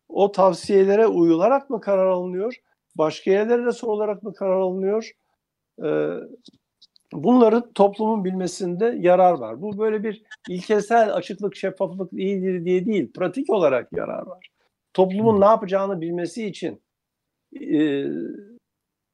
o 0.09 0.33
tavsiyelere 0.33 1.07
uyularak 1.07 1.71
mı 1.71 1.81
karar 1.81 2.07
alınıyor? 2.07 2.55
Başka 2.99 3.31
yerlere 3.31 3.67
de 3.67 3.73
sorularak 3.73 4.23
mı 4.23 4.35
karar 4.35 4.61
alınıyor? 4.61 5.11
Ee, 5.85 6.09
bunları 7.13 7.73
toplumun 7.73 8.25
bilmesinde 8.25 8.97
yarar 8.99 9.33
var. 9.33 9.63
Bu 9.63 9.79
böyle 9.79 10.03
bir 10.03 10.23
ilkesel 10.49 11.15
açıklık, 11.15 11.57
şeffaflık 11.57 12.13
iyidir 12.13 12.65
diye 12.65 12.87
değil, 12.87 13.13
pratik 13.13 13.51
olarak 13.51 13.93
yarar 13.93 14.27
var. 14.27 14.51
Toplumun 14.95 15.41
ne 15.41 15.45
yapacağını 15.45 16.01
bilmesi 16.01 16.47
için 16.47 16.83
e, 17.61 18.05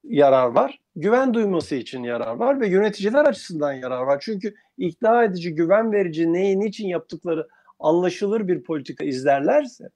yarar 0.04 0.46
var. 0.46 0.78
Güven 0.96 1.34
duyması 1.34 1.74
için 1.74 2.02
yarar 2.02 2.36
var 2.36 2.60
ve 2.60 2.68
yöneticiler 2.68 3.24
açısından 3.24 3.72
yarar 3.72 4.02
var. 4.02 4.18
Çünkü 4.20 4.54
ikna 4.78 5.24
edici, 5.24 5.54
güven 5.54 5.92
verici, 5.92 6.32
neyi 6.32 6.60
niçin 6.60 6.88
yaptıkları 6.88 7.48
anlaşılır 7.78 8.48
bir 8.48 8.62
politika 8.62 9.04
izlerlerse 9.04 9.88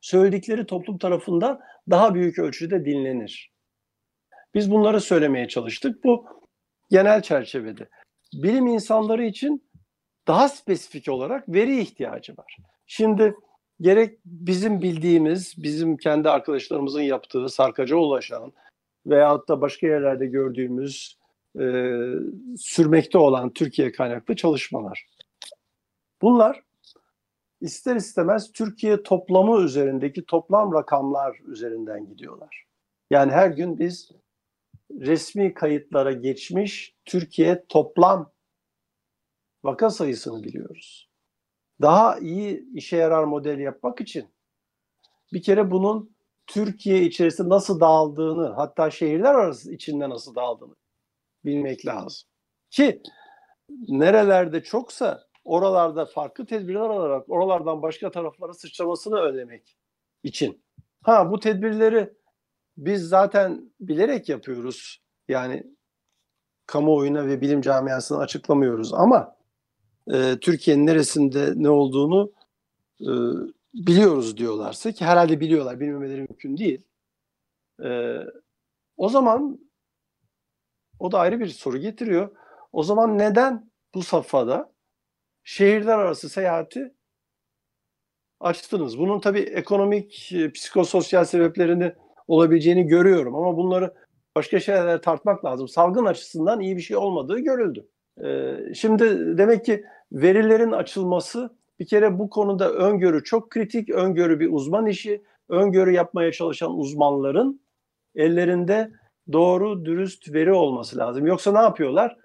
söyledikleri 0.00 0.66
toplum 0.66 0.98
tarafından 0.98 1.60
daha 1.90 2.14
büyük 2.14 2.38
ölçüde 2.38 2.84
dinlenir. 2.84 3.52
Biz 4.54 4.70
bunları 4.70 5.00
söylemeye 5.00 5.48
çalıştık. 5.48 6.04
Bu 6.04 6.26
genel 6.90 7.22
çerçevede. 7.22 7.88
Bilim 8.32 8.66
insanları 8.66 9.24
için 9.24 9.70
daha 10.28 10.48
spesifik 10.48 11.08
olarak 11.08 11.48
veri 11.48 11.80
ihtiyacı 11.80 12.32
var. 12.36 12.56
Şimdi 12.86 13.34
gerek 13.80 14.18
bizim 14.24 14.82
bildiğimiz, 14.82 15.54
bizim 15.62 15.96
kendi 15.96 16.30
arkadaşlarımızın 16.30 17.02
yaptığı 17.02 17.48
sarkaca 17.48 17.96
ulaşan 17.96 18.52
veyahut 19.06 19.48
da 19.48 19.60
başka 19.60 19.86
yerlerde 19.86 20.26
gördüğümüz 20.26 21.18
e, 21.60 21.64
sürmekte 22.56 23.18
olan 23.18 23.52
Türkiye 23.52 23.92
kaynaklı 23.92 24.36
çalışmalar. 24.36 25.06
Bunlar 26.22 26.62
ister 27.60 27.96
istemez 27.96 28.52
Türkiye 28.52 29.02
toplamı 29.02 29.60
üzerindeki 29.60 30.24
toplam 30.24 30.74
rakamlar 30.74 31.38
üzerinden 31.46 32.06
gidiyorlar. 32.06 32.64
Yani 33.10 33.32
her 33.32 33.50
gün 33.50 33.78
biz 33.78 34.10
resmi 34.90 35.54
kayıtlara 35.54 36.12
geçmiş 36.12 36.94
Türkiye 37.04 37.64
toplam 37.68 38.32
vaka 39.64 39.90
sayısını 39.90 40.42
biliyoruz. 40.42 41.08
Daha 41.80 42.18
iyi 42.18 42.68
işe 42.74 42.96
yarar 42.96 43.24
model 43.24 43.58
yapmak 43.58 44.00
için 44.00 44.28
bir 45.32 45.42
kere 45.42 45.70
bunun 45.70 46.16
Türkiye 46.46 47.02
içerisinde 47.02 47.48
nasıl 47.48 47.80
dağıldığını 47.80 48.46
hatta 48.48 48.90
şehirler 48.90 49.34
arası 49.34 49.72
içinde 49.72 50.10
nasıl 50.10 50.34
dağıldığını 50.34 50.74
bilmek 51.44 51.86
lazım. 51.86 52.28
Ki 52.70 53.02
nerelerde 53.88 54.62
çoksa 54.62 55.27
oralarda 55.48 56.06
farklı 56.06 56.46
tedbirler 56.46 56.80
alarak 56.80 57.30
oralardan 57.30 57.82
başka 57.82 58.10
taraflara 58.10 58.54
sıçramasını 58.54 59.16
önlemek 59.16 59.76
için. 60.22 60.62
Ha 61.02 61.30
bu 61.30 61.40
tedbirleri 61.40 62.12
biz 62.76 63.08
zaten 63.08 63.72
bilerek 63.80 64.28
yapıyoruz. 64.28 65.02
Yani 65.28 65.64
kamuoyuna 66.66 67.26
ve 67.26 67.40
bilim 67.40 67.60
camiasına 67.60 68.18
açıklamıyoruz 68.18 68.94
ama 68.94 69.36
e, 70.12 70.36
Türkiye'nin 70.40 70.86
neresinde 70.86 71.52
ne 71.56 71.70
olduğunu 71.70 72.32
e, 73.00 73.10
biliyoruz 73.74 74.36
diyorlarsa 74.36 74.92
ki 74.92 75.04
herhalde 75.04 75.40
biliyorlar, 75.40 75.80
bilmemeleri 75.80 76.20
mümkün 76.20 76.56
değil. 76.56 76.82
E, 77.84 78.18
o 78.96 79.08
zaman 79.08 79.58
o 80.98 81.12
da 81.12 81.18
ayrı 81.18 81.40
bir 81.40 81.48
soru 81.48 81.78
getiriyor. 81.78 82.36
O 82.72 82.82
zaman 82.82 83.18
neden 83.18 83.70
bu 83.94 84.02
safhada 84.02 84.72
şehirler 85.48 85.98
arası 85.98 86.28
seyahati 86.28 86.94
açtınız? 88.40 88.98
Bunun 88.98 89.20
tabii 89.20 89.40
ekonomik, 89.40 90.32
e, 90.32 90.52
psikososyal 90.52 91.24
sebeplerini 91.24 91.92
olabileceğini 92.26 92.86
görüyorum 92.86 93.34
ama 93.34 93.56
bunları 93.56 93.94
başka 94.36 94.60
şeylerle 94.60 95.00
tartmak 95.00 95.44
lazım. 95.44 95.68
Salgın 95.68 96.04
açısından 96.04 96.60
iyi 96.60 96.76
bir 96.76 96.82
şey 96.82 96.96
olmadığı 96.96 97.38
görüldü. 97.38 97.88
Ee, 98.24 98.54
şimdi 98.74 99.38
demek 99.38 99.64
ki 99.64 99.84
verilerin 100.12 100.72
açılması 100.72 101.50
bir 101.80 101.86
kere 101.86 102.18
bu 102.18 102.30
konuda 102.30 102.72
öngörü 102.72 103.24
çok 103.24 103.50
kritik. 103.50 103.90
Öngörü 103.90 104.40
bir 104.40 104.52
uzman 104.52 104.86
işi. 104.86 105.22
Öngörü 105.48 105.92
yapmaya 105.92 106.32
çalışan 106.32 106.78
uzmanların 106.78 107.60
ellerinde 108.14 108.90
doğru, 109.32 109.84
dürüst 109.84 110.32
veri 110.32 110.52
olması 110.52 110.98
lazım. 110.98 111.26
Yoksa 111.26 111.52
ne 111.52 111.58
yapıyorlar? 111.58 112.16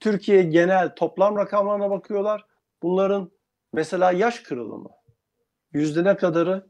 Türkiye 0.00 0.42
genel 0.42 0.94
toplam 0.94 1.36
rakamlarına 1.36 1.90
bakıyorlar. 1.90 2.44
Bunların 2.86 3.30
mesela 3.72 4.12
yaş 4.12 4.40
kırılımı. 4.40 4.90
Yüzde 5.72 6.04
ne 6.04 6.16
kadarı 6.16 6.66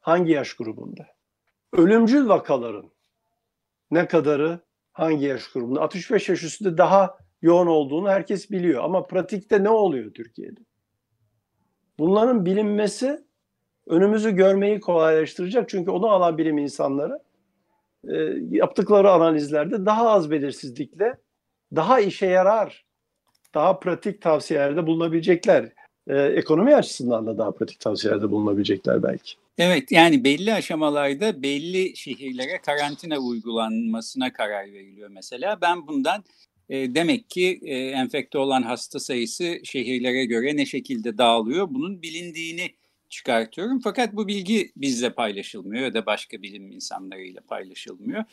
hangi 0.00 0.32
yaş 0.32 0.54
grubunda? 0.54 1.06
Ölümcül 1.72 2.28
vakaların 2.28 2.90
ne 3.90 4.08
kadarı 4.08 4.60
hangi 4.92 5.24
yaş 5.24 5.48
grubunda? 5.48 5.80
65 5.80 6.28
yaş 6.28 6.42
üstünde 6.42 6.78
daha 6.78 7.18
yoğun 7.42 7.66
olduğunu 7.66 8.08
herkes 8.08 8.50
biliyor. 8.50 8.84
Ama 8.84 9.06
pratikte 9.06 9.64
ne 9.64 9.70
oluyor 9.70 10.14
Türkiye'de? 10.14 10.60
Bunların 11.98 12.46
bilinmesi 12.46 13.24
önümüzü 13.86 14.30
görmeyi 14.30 14.80
kolaylaştıracak. 14.80 15.68
Çünkü 15.68 15.90
onu 15.90 16.10
alan 16.10 16.38
bilim 16.38 16.58
insanları 16.58 17.18
e, 18.08 18.14
yaptıkları 18.50 19.10
analizlerde 19.10 19.86
daha 19.86 20.10
az 20.10 20.30
belirsizlikle 20.30 21.18
daha 21.76 22.00
işe 22.00 22.26
yarar, 22.26 22.84
daha 23.54 23.80
pratik 23.80 24.20
tavsiyelerde 24.20 24.86
bulunabilecekler. 24.86 25.72
E, 26.06 26.16
ekonomi 26.16 26.76
açısından 26.76 27.26
da 27.26 27.38
daha 27.38 27.50
pratik 27.50 27.80
tavsiyelerde 27.80 28.30
bulunabilecekler 28.30 29.02
belki. 29.02 29.34
Evet 29.58 29.92
yani 29.92 30.24
belli 30.24 30.54
aşamalarda 30.54 31.42
belli 31.42 31.96
şehirlere 31.96 32.58
karantina 32.58 33.18
uygulanmasına 33.18 34.32
karar 34.32 34.72
veriliyor 34.72 35.08
mesela. 35.08 35.60
Ben 35.60 35.86
bundan 35.86 36.24
e, 36.68 36.94
demek 36.94 37.30
ki 37.30 37.60
e, 37.62 37.76
enfekte 37.76 38.38
olan 38.38 38.62
hasta 38.62 39.00
sayısı 39.00 39.60
şehirlere 39.64 40.24
göre 40.24 40.56
ne 40.56 40.66
şekilde 40.66 41.18
dağılıyor 41.18 41.68
bunun 41.70 42.02
bilindiğini 42.02 42.70
çıkartıyorum. 43.08 43.80
Fakat 43.80 44.12
bu 44.12 44.28
bilgi 44.28 44.72
bizle 44.76 45.14
paylaşılmıyor 45.14 45.84
ya 45.84 45.94
da 45.94 46.06
başka 46.06 46.42
bilim 46.42 46.72
insanlarıyla 46.72 47.40
paylaşılmıyor. 47.40 48.24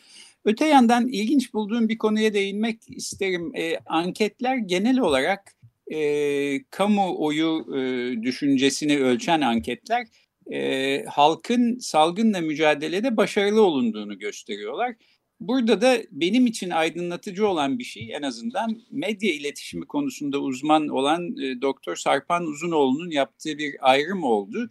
Öte 0.44 0.66
yandan 0.66 1.08
ilginç 1.08 1.54
bulduğum 1.54 1.88
bir 1.88 1.98
konuya 1.98 2.34
değinmek 2.34 2.78
isterim. 2.88 3.52
E, 3.56 3.78
anketler 3.86 4.56
genel 4.56 4.98
olarak 4.98 5.52
e, 5.92 6.64
kamuoyu 6.64 7.66
e, 7.76 8.22
düşüncesini 8.22 8.98
ölçen 8.98 9.40
anketler 9.40 10.06
e, 10.52 11.04
halkın 11.04 11.78
salgınla 11.78 12.40
mücadelede 12.40 13.16
başarılı 13.16 13.62
olunduğunu 13.62 14.18
gösteriyorlar. 14.18 14.94
Burada 15.40 15.80
da 15.80 15.98
benim 16.10 16.46
için 16.46 16.70
aydınlatıcı 16.70 17.48
olan 17.48 17.78
bir 17.78 17.84
şey 17.84 18.14
en 18.14 18.22
azından 18.22 18.82
medya 18.90 19.32
iletişimi 19.32 19.86
konusunda 19.86 20.38
uzman 20.38 20.88
olan 20.88 21.36
e, 21.36 21.60
Doktor 21.62 21.96
Sarpan 21.96 22.46
Uzunoğlu'nun 22.46 23.10
yaptığı 23.10 23.58
bir 23.58 23.74
ayrım 23.80 24.24
oldu. 24.24 24.70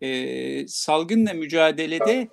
E, 0.00 0.68
salgınla 0.68 1.32
mücadelede 1.32 2.28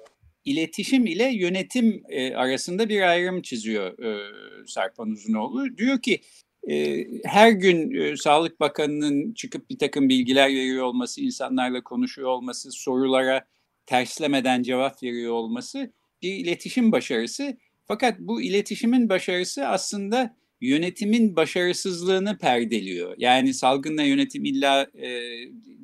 iletişim 0.46 1.06
ile 1.06 1.32
yönetim 1.34 2.04
e, 2.10 2.36
arasında 2.36 2.90
bir 2.90 3.02
ayrım 3.02 3.42
çiziyor 3.42 4.00
e, 4.00 4.32
Sarpan 4.68 5.10
Uzunoğlu. 5.10 5.78
Diyor 5.78 6.02
ki 6.02 6.22
e, 6.70 7.06
her 7.26 7.52
gün 7.52 7.96
e, 7.96 8.18
Sağlık 8.18 8.60
Bakanı'nın 8.60 9.34
çıkıp 9.34 9.70
bir 9.70 9.78
takım 9.78 10.10
bilgiler 10.10 10.50
veriyor 10.50 10.86
olması, 10.86 11.22
insanlarla 11.22 11.84
konuşuyor 11.84 12.30
olması, 12.30 12.72
sorulara 12.72 13.46
terslemeden 13.86 14.64
cevap 14.64 15.04
veriyor 15.04 15.34
olması 15.34 15.92
bir 16.22 16.36
iletişim 16.36 16.92
başarısı. 16.92 17.58
Fakat 17.86 18.20
bu 18.20 18.42
iletişimin 18.42 19.10
başarısı 19.10 19.68
aslında 19.68 20.36
yönetimin 20.62 21.36
başarısızlığını 21.36 22.38
perdeliyor. 22.38 23.16
Yani 23.18 23.54
salgınla 23.54 24.04
yönetim 24.04 24.46
illa 24.46 24.82
e, 24.82 25.22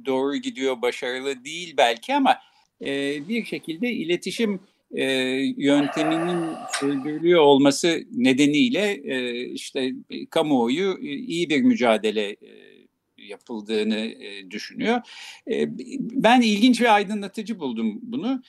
doğru 0.05 0.35
gidiyor, 0.35 0.81
başarılı 0.81 1.45
değil 1.45 1.73
belki 1.77 2.15
ama 2.15 2.37
bir 3.29 3.45
şekilde 3.45 3.91
iletişim 3.91 4.59
e, 4.91 5.03
yönteminin 5.57 6.55
sürdürülüyor 6.79 7.41
olması 7.41 8.03
nedeniyle 8.11 9.01
e, 9.03 9.45
işte 9.45 9.91
kamuoyu 10.29 10.99
e, 11.01 11.07
iyi 11.07 11.49
bir 11.49 11.61
mücadele 11.61 12.29
e, 12.29 12.37
yapıldığını 13.17 13.99
e, 13.99 14.51
düşünüyor. 14.51 15.01
E, 15.51 15.65
ben 15.99 16.41
ilginç 16.41 16.81
ve 16.81 16.89
aydınlatıcı 16.89 17.59
buldum 17.59 17.99
bunu. 18.01 18.41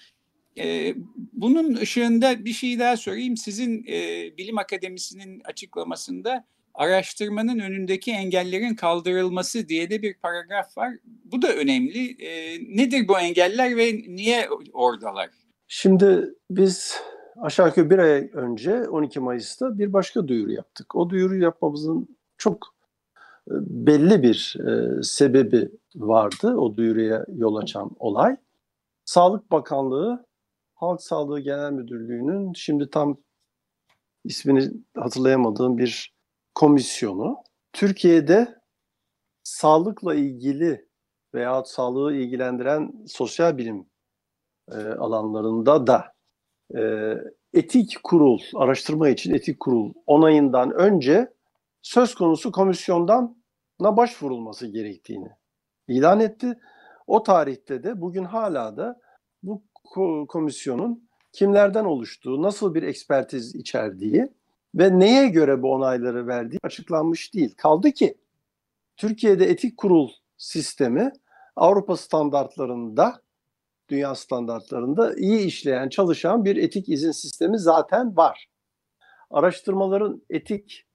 E, 0.58 0.94
bunun 1.32 1.74
ışığında 1.74 2.44
bir 2.44 2.52
şey 2.52 2.78
daha 2.78 2.96
sorayım. 2.96 3.36
Sizin 3.36 3.84
e, 3.88 4.30
Bilim 4.38 4.58
Akademisi'nin 4.58 5.40
açıklamasında 5.44 6.44
araştırmanın 6.80 7.58
önündeki 7.58 8.12
engellerin 8.12 8.74
kaldırılması 8.74 9.68
diye 9.68 9.90
de 9.90 10.02
bir 10.02 10.14
paragraf 10.14 10.78
var. 10.78 10.92
Bu 11.04 11.42
da 11.42 11.52
önemli. 11.52 12.24
E, 12.24 12.58
nedir 12.76 13.08
bu 13.08 13.18
engeller 13.18 13.76
ve 13.76 13.94
niye 14.08 14.48
oradalar? 14.72 15.30
Şimdi 15.68 16.34
biz 16.50 17.00
aşağı 17.36 17.66
yukarı 17.66 17.90
bir 17.90 17.98
ay 17.98 18.30
önce 18.32 18.88
12 18.88 19.20
Mayıs'ta 19.20 19.78
bir 19.78 19.92
başka 19.92 20.28
duyuru 20.28 20.52
yaptık. 20.52 20.96
O 20.96 21.10
duyuru 21.10 21.36
yapmamızın 21.36 22.16
çok 22.38 22.74
e, 23.50 23.54
belli 23.60 24.22
bir 24.22 24.56
e, 24.68 25.02
sebebi 25.02 25.70
vardı 25.94 26.54
o 26.56 26.76
duyuruya 26.76 27.24
yol 27.36 27.56
açan 27.56 27.90
olay. 27.98 28.36
Sağlık 29.04 29.52
Bakanlığı 29.52 30.26
Halk 30.74 31.02
Sağlığı 31.02 31.40
Genel 31.40 31.72
Müdürlüğü'nün 31.72 32.52
şimdi 32.52 32.90
tam 32.90 33.16
ismini 34.24 34.70
hatırlayamadığım 34.96 35.78
bir 35.78 36.19
komisyonu 36.54 37.36
Türkiye'de 37.72 38.60
sağlıkla 39.42 40.14
ilgili 40.14 40.88
veya 41.34 41.64
sağlığı 41.64 42.14
ilgilendiren 42.14 42.92
sosyal 43.08 43.58
bilim 43.58 43.86
e, 44.72 44.76
alanlarında 44.76 45.86
da 45.86 46.12
e, 46.76 47.14
etik 47.54 47.98
kurul, 48.02 48.40
araştırma 48.54 49.08
için 49.08 49.34
etik 49.34 49.60
kurul 49.60 49.92
onayından 50.06 50.70
önce 50.70 51.32
söz 51.82 52.14
konusu 52.14 52.52
komisyondan 52.52 53.42
na 53.80 53.96
başvurulması 53.96 54.66
gerektiğini 54.66 55.28
ilan 55.88 56.20
etti. 56.20 56.58
O 57.06 57.22
tarihte 57.22 57.82
de 57.82 58.00
bugün 58.00 58.24
hala 58.24 58.76
da 58.76 59.00
bu 59.42 59.64
komisyonun 60.28 61.08
kimlerden 61.32 61.84
oluştuğu, 61.84 62.42
nasıl 62.42 62.74
bir 62.74 62.82
ekspertiz 62.82 63.54
içerdiği 63.54 64.39
ve 64.74 64.98
neye 64.98 65.28
göre 65.28 65.62
bu 65.62 65.72
onayları 65.72 66.26
verdiği 66.26 66.59
açıklanmış 66.62 67.35
değil. 67.35 67.54
Kaldı 67.56 67.92
ki 67.92 68.14
Türkiye'de 68.96 69.44
etik 69.44 69.76
kurul 69.76 70.11
sistemi 70.37 71.12
Avrupa 71.56 71.96
standartlarında, 71.96 73.22
dünya 73.88 74.14
standartlarında 74.14 75.14
iyi 75.14 75.46
işleyen, 75.46 75.88
çalışan 75.88 76.44
bir 76.44 76.56
etik 76.56 76.88
izin 76.88 77.11
sistemi 77.11 77.59
zaten 77.59 78.16
var. 78.16 78.46
Araştırmaların 79.30 80.22
etik 80.30 80.87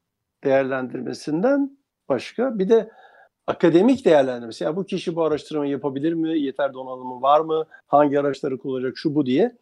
değerlendirmesinden 0.44 1.78
başka 2.10 2.60
bir 2.60 2.70
de 2.70 2.92
akademik 3.48 4.06
değerlendirmesi. 4.06 4.64
Yani 4.64 4.76
bu 4.76 4.86
kişi 4.86 5.16
bu 5.16 5.24
araştırmayı 5.24 5.72
yapabilir 5.72 6.14
mi? 6.14 6.40
Yeter 6.40 6.74
donanımı 6.74 7.22
var 7.22 7.40
mı? 7.40 7.66
Hangi 7.88 8.20
araçları 8.20 8.58
kullanacak? 8.58 8.98
Şu 8.98 9.16
bu 9.16 9.26
diye 9.26 9.56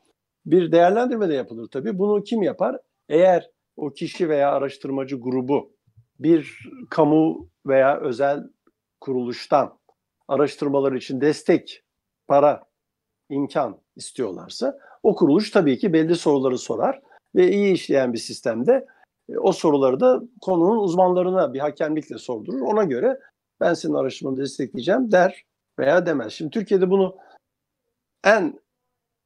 bir 0.45 0.71
değerlendirme 0.71 1.29
de 1.29 1.33
yapılır 1.33 1.67
tabii. 1.67 1.99
Bunu 1.99 2.23
kim 2.23 2.43
yapar? 2.43 2.77
Eğer 3.09 3.49
o 3.77 3.89
kişi 3.89 4.29
veya 4.29 4.51
araştırmacı 4.51 5.15
grubu 5.15 5.73
bir 6.19 6.69
kamu 6.89 7.49
veya 7.65 7.99
özel 7.99 8.43
kuruluştan 9.01 9.79
araştırmalar 10.27 10.91
için 10.91 11.21
destek, 11.21 11.83
para, 12.27 12.63
imkan 13.29 13.79
istiyorlarsa 13.95 14.79
o 15.03 15.15
kuruluş 15.15 15.51
tabii 15.51 15.77
ki 15.77 15.93
belli 15.93 16.15
soruları 16.15 16.57
sorar 16.57 17.01
ve 17.35 17.51
iyi 17.51 17.73
işleyen 17.73 18.13
bir 18.13 18.17
sistemde 18.17 18.85
e, 19.29 19.37
o 19.37 19.51
soruları 19.51 19.99
da 19.99 20.21
konunun 20.41 20.77
uzmanlarına 20.77 21.53
bir 21.53 21.59
hakemlikle 21.59 22.17
sordurur. 22.17 22.61
Ona 22.61 22.83
göre 22.83 23.19
ben 23.59 23.73
senin 23.73 23.93
araştırmanı 23.93 24.37
destekleyeceğim 24.37 25.11
der 25.11 25.45
veya 25.79 26.05
demez. 26.05 26.33
Şimdi 26.33 26.51
Türkiye'de 26.51 26.89
bunu 26.89 27.17
en 28.23 28.59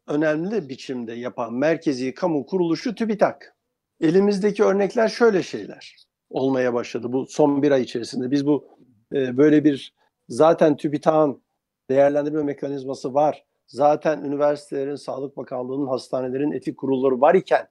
önemli 0.07 0.69
biçimde 0.69 1.13
yapan 1.13 1.53
merkezi 1.53 2.13
kamu 2.13 2.45
kuruluşu 2.45 2.95
TÜBİTAK. 2.95 3.57
Elimizdeki 4.01 4.63
örnekler 4.63 5.07
şöyle 5.07 5.43
şeyler 5.43 5.95
olmaya 6.29 6.73
başladı 6.73 7.13
bu 7.13 7.25
son 7.25 7.62
bir 7.62 7.71
ay 7.71 7.81
içerisinde. 7.81 8.31
Biz 8.31 8.47
bu 8.47 8.67
e, 9.13 9.38
böyle 9.38 9.63
bir 9.63 9.93
zaten 10.29 10.77
TÜBİTAK'ın 10.77 11.41
değerlendirme 11.89 12.43
mekanizması 12.43 13.13
var. 13.13 13.45
Zaten 13.67 14.23
üniversitelerin, 14.23 14.95
Sağlık 14.95 15.38
Bakanlığı'nın, 15.38 15.88
hastanelerin 15.88 16.51
etik 16.51 16.77
kurulları 16.77 17.21
var 17.21 17.36
iken 17.36 17.67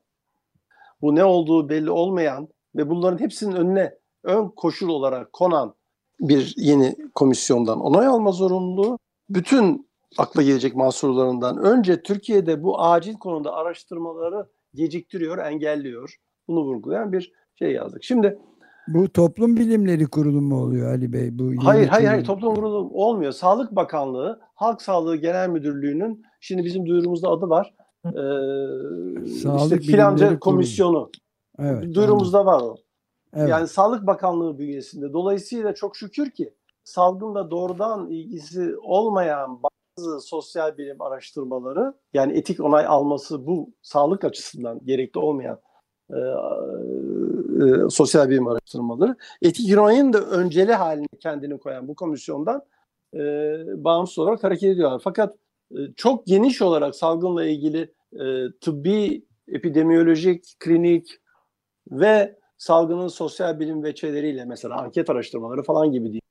bu 1.03 1.15
ne 1.15 1.25
olduğu 1.25 1.69
belli 1.69 1.91
olmayan 1.91 2.49
ve 2.77 2.91
bunların 2.91 3.19
hepsinin 3.19 3.57
önüne 3.57 3.95
ön 4.25 4.49
koşul 4.49 4.89
olarak 4.89 5.33
konan 5.33 5.75
bir 6.21 6.55
yeni 6.57 6.97
komisyondan 7.15 7.81
onay 7.81 8.07
alma 8.07 8.33
zorunluluğu 8.33 8.99
bütün 9.31 9.89
akla 10.19 10.43
gelecek 10.43 10.77
mahsurlarından 10.77 11.59
önce 11.59 12.03
Türkiye'de 12.03 12.63
bu 12.63 12.81
acil 12.81 13.15
konuda 13.15 13.55
araştırmaları 13.55 14.47
geciktiriyor, 14.77 15.39
engelliyor. 15.39 16.17
Bunu 16.49 16.65
vurgulayan 16.65 17.13
bir 17.13 17.33
şey 17.55 17.73
yazdık. 17.73 18.05
Şimdi 18.05 18.39
bu 18.89 19.09
toplum 19.09 19.57
bilimleri 19.57 20.07
kurulu 20.07 20.41
mu 20.41 20.63
oluyor 20.63 20.91
Ali 20.91 21.13
Bey? 21.13 21.39
Bu 21.39 21.53
hayır 21.65 21.89
hayır 21.89 22.09
hayır 22.09 22.25
toplum 22.25 22.55
kurulu 22.55 22.91
olmuyor. 22.93 23.33
Sağlık 23.33 23.77
Bakanlığı, 23.77 24.41
Halk 24.55 24.83
Sağlığı 24.83 25.17
Genel 25.17 25.49
Müdürlüğü'nün 25.49 26.25
şimdi 26.41 26.65
bizim 26.65 26.87
duyurumuzda 26.87 27.29
adı 27.29 27.49
var. 27.49 27.75
Ee, 28.05 28.11
Sağlık 29.29 29.81
işte 29.81 29.93
filanca 29.93 30.39
komisyonu. 30.39 31.11
Evet, 31.59 31.95
duyurumuzda 31.95 32.41
anladım. 32.41 32.61
var 32.61 32.71
o. 32.71 32.77
Evet. 33.37 33.49
Yani 33.49 33.69
Sağlık 33.69 34.07
Bakanlığı 34.07 34.59
bünyesinde. 34.59 35.13
Dolayısıyla 35.13 35.75
çok 35.75 35.97
şükür 35.97 36.31
ki 36.31 36.55
salgınla 36.85 37.51
doğrudan 37.51 38.11
ilgisi 38.11 38.77
olmayan 38.83 39.63
bazı 39.99 40.21
sosyal 40.21 40.79
bilim 40.79 41.03
araştırmaları 41.03 41.95
yani 42.15 42.33
etik 42.39 42.61
onay 42.61 42.87
alması 42.87 43.47
bu 43.47 43.71
sağlık 43.83 44.25
açısından 44.25 44.81
gerekli 44.85 45.19
olmayan 45.19 45.61
e, 46.11 46.17
e, 46.17 47.91
sosyal 47.91 48.29
bilim 48.31 48.49
araştırmaları 48.49 49.17
etik 49.43 49.79
onayın 49.79 50.13
da 50.13 50.21
önceli 50.21 50.73
haline 50.73 51.07
kendini 51.21 51.59
koyan 51.59 51.89
bu 51.89 51.95
komisyondan 51.95 52.63
e, 53.15 53.19
bağımsız 53.85 54.19
olarak 54.19 54.45
hareket 54.45 54.71
ediyorlar. 54.71 55.01
Fakat 55.05 55.37
e, 55.71 55.77
çok 55.97 56.27
geniş 56.27 56.63
olarak 56.63 56.97
salgınla 56.97 57.45
ilgili 57.45 57.95
e, 58.13 58.25
tıbbi, 58.61 59.27
epidemiyolojik, 59.49 60.57
klinik 60.59 61.11
ve 61.91 62.39
salgının 62.59 63.09
sosyal 63.09 63.61
bilim 63.61 63.83
veçeleriyle 63.83 64.45
mesela 64.45 64.77
anket 64.77 65.11
araştırmaları 65.11 65.63
falan 65.63 65.93
gibi 65.93 66.13
değil. 66.13 66.23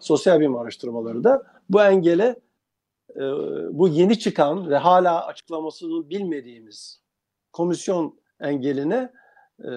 Sosyal 0.00 0.40
bilim 0.40 0.56
araştırmaları 0.56 1.24
da 1.24 1.42
bu 1.68 1.82
engele 1.82 2.36
e, 3.16 3.22
bu 3.78 3.88
yeni 3.88 4.18
çıkan 4.18 4.70
ve 4.70 4.76
hala 4.76 5.26
açıklamasını 5.26 6.10
bilmediğimiz 6.10 7.02
komisyon 7.52 8.20
engeline 8.40 9.12
e, 9.64 9.70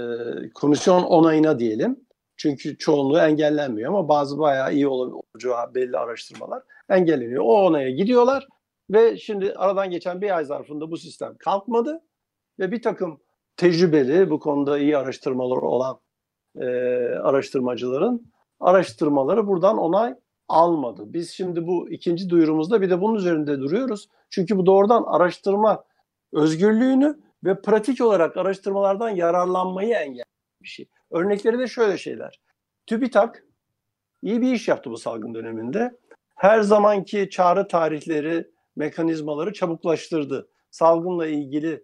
komisyon 0.56 1.04
onayına 1.04 1.60
diyelim. 1.60 2.00
Çünkü 2.38 2.78
çoğunluğu 2.78 3.20
engellenmiyor 3.20 3.90
ama 3.90 4.10
bazı 4.10 4.40
bayağı 4.40 4.74
iyi 4.74 4.88
olacağı 4.88 5.76
belli 5.76 5.98
araştırmalar 5.98 6.64
engelleniyor. 6.90 7.44
O 7.44 7.66
onaya 7.66 7.90
gidiyorlar 7.90 8.48
ve 8.90 9.18
şimdi 9.18 9.54
aradan 9.54 9.90
geçen 9.90 10.22
bir 10.22 10.38
ay 10.38 10.46
zarfında 10.46 10.92
bu 10.92 10.98
sistem 10.98 11.36
kalkmadı 11.40 12.02
ve 12.60 12.72
bir 12.72 12.82
takım 12.82 13.22
tecrübeli, 13.58 14.30
bu 14.30 14.40
konuda 14.40 14.80
iyi 14.80 14.98
araştırmaları 14.98 15.62
olan 15.62 16.00
e, 16.56 16.66
araştırmacıların 17.24 18.34
araştırmaları 18.60 19.48
buradan 19.48 19.78
onay 19.78 20.16
almadı. 20.54 21.14
Biz 21.14 21.32
şimdi 21.32 21.68
bu 21.68 21.90
ikinci 21.90 22.30
duyurumuzda 22.30 22.82
bir 22.82 22.90
de 22.90 23.02
bunun 23.02 23.16
üzerinde 23.16 23.60
duruyoruz. 23.60 24.10
Çünkü 24.30 24.58
bu 24.58 24.66
doğrudan 24.66 25.04
araştırma 25.04 25.84
özgürlüğünü 26.34 27.20
ve 27.44 27.62
pratik 27.62 28.02
olarak 28.02 28.38
araştırmalardan 28.38 29.10
yararlanmayı 29.10 29.94
engelleyen 29.94 30.26
bir 30.62 30.68
şey. 30.68 30.90
Örnekleri 31.12 31.60
de 31.60 31.68
şöyle 31.68 31.98
şeyler. 31.98 32.42
TÜBİTAK 32.88 33.44
iyi 34.22 34.42
bir 34.42 34.54
iş 34.54 34.68
yaptı 34.68 34.92
bu 34.92 34.98
salgın 34.98 35.34
döneminde. 35.34 35.92
Her 36.36 36.62
zamanki 36.62 37.30
çağrı 37.30 37.68
tarihleri, 37.68 38.48
mekanizmaları 38.76 39.54
çabuklaştırdı. 39.54 40.48
Salgınla 40.72 41.28
ilgili 41.28 41.84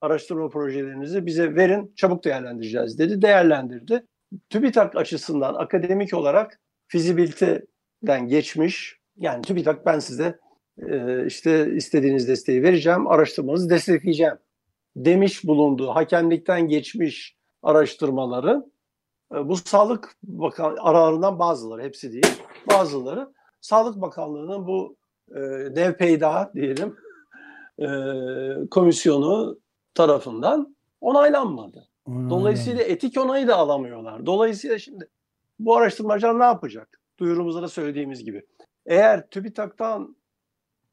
araştırma 0.00 0.48
projelerinizi 0.48 1.26
bize 1.26 1.54
verin, 1.54 1.92
çabuk 1.96 2.24
değerlendireceğiz 2.24 2.98
dedi. 2.98 3.22
Değerlendirdi. 3.22 4.06
TÜBİTAK 4.50 4.96
açısından 4.96 5.54
akademik 5.54 6.14
olarak 6.14 6.60
fizibiliteden 7.98 8.28
geçmiş. 8.28 8.98
Yani 9.16 9.42
TÜBİTAK 9.42 9.86
ben 9.86 9.98
size 9.98 10.38
e, 10.78 11.26
işte 11.26 11.74
istediğiniz 11.74 12.28
desteği 12.28 12.62
vereceğim, 12.62 13.06
araştırmanızı 13.06 13.70
destekleyeceğim 13.70 14.38
demiş 14.96 15.44
bulunduğu 15.44 15.88
hakemlikten 15.88 16.68
geçmiş 16.68 17.36
araştırmaları 17.62 18.66
e, 19.34 19.48
bu 19.48 19.56
Sağlık 19.56 20.16
Bakan 20.22 20.76
aralarından 20.80 21.38
bazıları, 21.38 21.82
hepsi 21.82 22.12
değil, 22.12 22.42
bazıları 22.70 23.32
Sağlık 23.60 24.00
Bakanlığı'nın 24.00 24.66
bu 24.66 24.96
e, 25.30 25.40
dev 25.76 25.92
peyda 25.92 26.52
diyelim 26.54 26.96
e, 27.78 27.88
komisyonu 28.70 29.58
tarafından 29.94 30.76
onaylanmadı. 31.00 31.88
Onaylanmadı. 32.06 32.30
Dolayısıyla 32.30 32.82
etik 32.82 33.18
onayı 33.18 33.48
da 33.48 33.56
alamıyorlar. 33.56 34.26
Dolayısıyla 34.26 34.78
şimdi 34.78 35.08
bu 35.58 35.76
araştırmacılar 35.76 36.38
ne 36.38 36.44
yapacak? 36.44 36.98
Duyurumuzda 37.18 37.62
da 37.62 37.68
söylediğimiz 37.68 38.24
gibi. 38.24 38.42
Eğer 38.86 39.30
TÜBİTAK'tan 39.30 40.16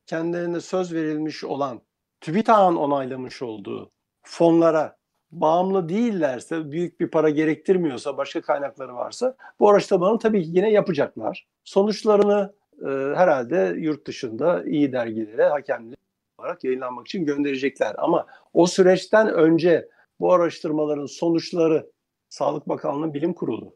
kendilerine 0.05 0.59
söz 0.59 0.93
verilmiş 0.93 1.43
olan, 1.43 1.81
TÜBİTAK'ın 2.21 2.75
onaylamış 2.75 3.41
olduğu 3.41 3.91
fonlara 4.23 4.97
bağımlı 5.31 5.89
değillerse, 5.89 6.71
büyük 6.71 6.99
bir 6.99 7.07
para 7.07 7.29
gerektirmiyorsa, 7.29 8.17
başka 8.17 8.41
kaynakları 8.41 8.95
varsa 8.95 9.35
bu 9.59 9.69
araştırmalarını 9.69 10.19
tabii 10.19 10.43
ki 10.43 10.49
yine 10.53 10.71
yapacaklar. 10.71 11.47
Sonuçlarını 11.63 12.53
e, 12.81 12.89
herhalde 13.15 13.75
yurt 13.77 14.07
dışında 14.07 14.63
iyi 14.63 14.91
dergilere, 14.91 15.47
hakemli 15.47 15.95
olarak 16.37 16.63
yayınlanmak 16.63 17.07
için 17.07 17.25
gönderecekler. 17.25 17.95
Ama 17.97 18.25
o 18.53 18.67
süreçten 18.67 19.29
önce 19.33 19.89
bu 20.19 20.33
araştırmaların 20.33 21.05
sonuçları 21.05 21.91
Sağlık 22.29 22.69
Bakanlığı 22.69 23.13
Bilim 23.13 23.33
Kurulu 23.33 23.75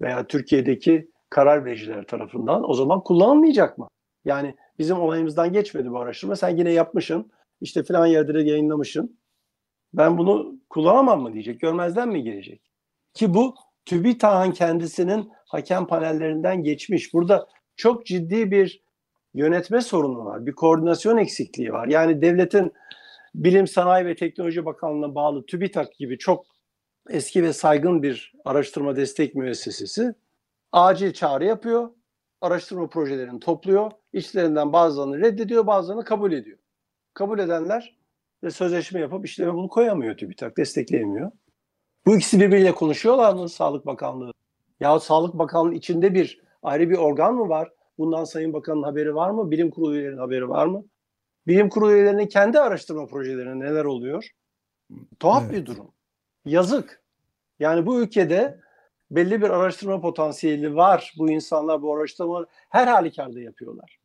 veya 0.00 0.26
Türkiye'deki 0.26 1.11
karar 1.32 1.64
vericiler 1.64 2.04
tarafından 2.06 2.70
o 2.70 2.74
zaman 2.74 3.00
kullanılmayacak 3.00 3.78
mı? 3.78 3.88
Yani 4.24 4.54
bizim 4.78 5.00
olayımızdan 5.00 5.52
geçmedi 5.52 5.90
bu 5.90 5.98
araştırma. 5.98 6.36
Sen 6.36 6.56
yine 6.56 6.70
yapmışsın. 6.72 7.32
İşte 7.60 7.82
filan 7.82 8.06
yerde 8.06 8.34
de 8.34 8.42
yayınlamışsın. 8.42 9.18
Ben 9.94 10.18
bunu 10.18 10.56
kullanamam 10.70 11.22
mı 11.22 11.32
diyecek. 11.32 11.60
Görmezden 11.60 12.08
mi 12.08 12.22
gelecek? 12.22 12.62
Ki 13.14 13.34
bu 13.34 13.54
TÜBİTAK'ın 13.84 14.52
kendisinin 14.52 15.30
hakem 15.46 15.86
panellerinden 15.86 16.62
geçmiş. 16.62 17.14
Burada 17.14 17.48
çok 17.76 18.06
ciddi 18.06 18.50
bir 18.50 18.82
yönetme 19.34 19.80
sorunu 19.80 20.24
var. 20.24 20.46
Bir 20.46 20.52
koordinasyon 20.52 21.16
eksikliği 21.16 21.72
var. 21.72 21.88
Yani 21.88 22.22
devletin 22.22 22.72
Bilim, 23.34 23.66
Sanayi 23.66 24.06
ve 24.06 24.14
Teknoloji 24.14 24.64
Bakanlığı'na 24.64 25.14
bağlı 25.14 25.46
TÜBİTAK 25.46 25.94
gibi 25.94 26.18
çok 26.18 26.46
eski 27.10 27.42
ve 27.42 27.52
saygın 27.52 28.02
bir 28.02 28.32
araştırma 28.44 28.96
destek 28.96 29.34
müessesesi 29.34 30.14
acil 30.72 31.12
çağrı 31.12 31.44
yapıyor. 31.44 31.90
Araştırma 32.40 32.88
projelerini 32.88 33.40
topluyor. 33.40 33.90
İçlerinden 34.12 34.72
bazılarını 34.72 35.20
reddediyor, 35.20 35.66
bazılarını 35.66 36.04
kabul 36.04 36.32
ediyor. 36.32 36.58
Kabul 37.14 37.38
edenler 37.38 37.96
ve 38.42 38.50
sözleşme 38.50 39.00
yapıp 39.00 39.26
işleme 39.26 39.54
bunu 39.54 39.68
koyamıyor 39.68 40.16
TÜBİTAK, 40.16 40.56
destekleyemiyor. 40.56 41.30
Bu 42.06 42.16
ikisi 42.16 42.40
birbiriyle 42.40 42.74
konuşuyorlar 42.74 43.34
mı 43.34 43.48
Sağlık 43.48 43.86
Bakanlığı? 43.86 44.32
Yahut 44.80 45.02
Sağlık 45.02 45.34
Bakanlığı 45.34 45.74
içinde 45.74 46.14
bir 46.14 46.42
ayrı 46.62 46.90
bir 46.90 46.98
organ 46.98 47.34
mı 47.34 47.48
var? 47.48 47.72
Bundan 47.98 48.24
Sayın 48.24 48.52
Bakan'ın 48.52 48.82
haberi 48.82 49.14
var 49.14 49.30
mı? 49.30 49.50
Bilim 49.50 49.70
kurulu 49.70 49.94
üyelerinin 49.94 50.18
haberi 50.18 50.48
var 50.48 50.66
mı? 50.66 50.84
Bilim 51.46 51.68
kurulu 51.68 51.92
üyelerinin 51.92 52.26
kendi 52.26 52.60
araştırma 52.60 53.06
projelerinde 53.06 53.64
neler 53.64 53.84
oluyor? 53.84 54.30
Tuhaf 55.20 55.42
evet. 55.46 55.54
bir 55.54 55.66
durum. 55.66 55.90
Yazık. 56.44 57.02
Yani 57.58 57.86
bu 57.86 58.00
ülkede 58.00 58.60
belli 59.16 59.42
bir 59.42 59.50
araştırma 59.50 60.00
potansiyeli 60.00 60.76
var. 60.76 61.12
Bu 61.18 61.30
insanlar 61.30 61.82
bu 61.82 61.96
araştırma 61.96 62.46
her 62.68 62.86
halükarda 62.86 63.40
yapıyorlar. 63.40 63.98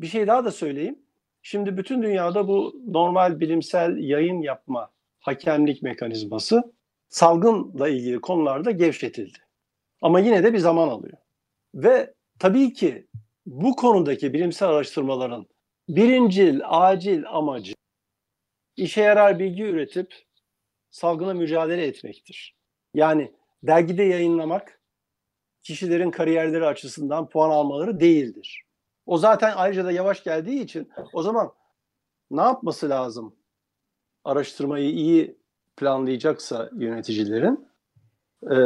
Bir 0.00 0.06
şey 0.06 0.26
daha 0.26 0.44
da 0.44 0.50
söyleyeyim. 0.50 0.98
Şimdi 1.42 1.76
bütün 1.76 2.02
dünyada 2.02 2.48
bu 2.48 2.80
normal 2.86 3.40
bilimsel 3.40 3.96
yayın 3.98 4.40
yapma 4.40 4.90
hakemlik 5.20 5.82
mekanizması 5.82 6.72
salgınla 7.08 7.88
ilgili 7.88 8.20
konularda 8.20 8.70
gevşetildi. 8.70 9.38
Ama 10.02 10.20
yine 10.20 10.42
de 10.42 10.52
bir 10.52 10.58
zaman 10.58 10.88
alıyor. 10.88 11.18
Ve 11.74 12.14
tabii 12.38 12.72
ki 12.72 13.06
bu 13.46 13.76
konudaki 13.76 14.32
bilimsel 14.32 14.68
araştırmaların 14.68 15.46
birincil, 15.88 16.60
acil 16.64 17.24
amacı 17.26 17.74
işe 18.76 19.00
yarar 19.00 19.38
bilgi 19.38 19.62
üretip 19.62 20.14
salgına 20.90 21.34
mücadele 21.34 21.86
etmektir. 21.86 22.56
Yani 22.94 23.32
dergide 23.62 24.02
yayınlamak 24.02 24.80
kişilerin 25.62 26.10
kariyerleri 26.10 26.66
açısından 26.66 27.28
puan 27.28 27.50
almaları 27.50 28.00
değildir. 28.00 28.64
O 29.06 29.18
zaten 29.18 29.52
ayrıca 29.56 29.84
da 29.84 29.92
yavaş 29.92 30.24
geldiği 30.24 30.62
için 30.62 30.90
o 31.12 31.22
zaman 31.22 31.52
ne 32.30 32.40
yapması 32.40 32.88
lazım? 32.88 33.36
Araştırmayı 34.24 34.90
iyi 34.90 35.38
planlayacaksa 35.76 36.70
yöneticilerin 36.72 37.68
e, 38.50 38.56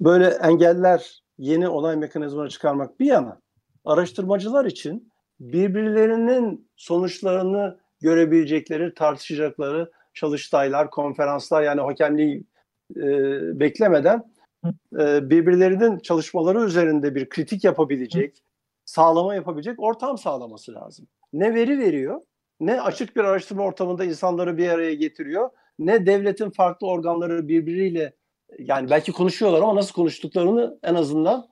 böyle 0.00 0.26
engeller, 0.26 1.22
yeni 1.38 1.68
olay 1.68 1.96
mekanizmaları 1.96 2.48
çıkarmak 2.48 3.00
bir 3.00 3.06
yana 3.06 3.40
araştırmacılar 3.84 4.64
için 4.64 5.12
birbirlerinin 5.40 6.70
sonuçlarını 6.76 7.80
görebilecekleri, 8.00 8.94
tartışacakları 8.94 9.92
çalıştaylar, 10.14 10.90
konferanslar 10.90 11.62
yani 11.62 11.80
hakemliği 11.80 12.44
e, 12.96 13.00
beklemeden 13.60 14.32
e, 14.98 15.30
birbirlerinin 15.30 15.98
çalışmaları 15.98 16.64
üzerinde 16.64 17.14
bir 17.14 17.28
kritik 17.28 17.64
yapabilecek, 17.64 18.42
sağlama 18.84 19.34
yapabilecek 19.34 19.80
ortam 19.82 20.18
sağlaması 20.18 20.74
lazım. 20.74 21.06
Ne 21.32 21.54
veri 21.54 21.78
veriyor, 21.78 22.20
ne 22.60 22.80
açık 22.80 23.16
bir 23.16 23.20
araştırma 23.24 23.62
ortamında 23.62 24.04
insanları 24.04 24.56
bir 24.56 24.68
araya 24.68 24.94
getiriyor, 24.94 25.50
ne 25.78 26.06
devletin 26.06 26.50
farklı 26.50 26.86
organları 26.86 27.48
birbiriyle 27.48 28.12
yani 28.58 28.90
belki 28.90 29.12
konuşuyorlar 29.12 29.62
ama 29.62 29.74
nasıl 29.74 29.94
konuştuklarını 29.94 30.78
en 30.82 30.94
azından 30.94 31.48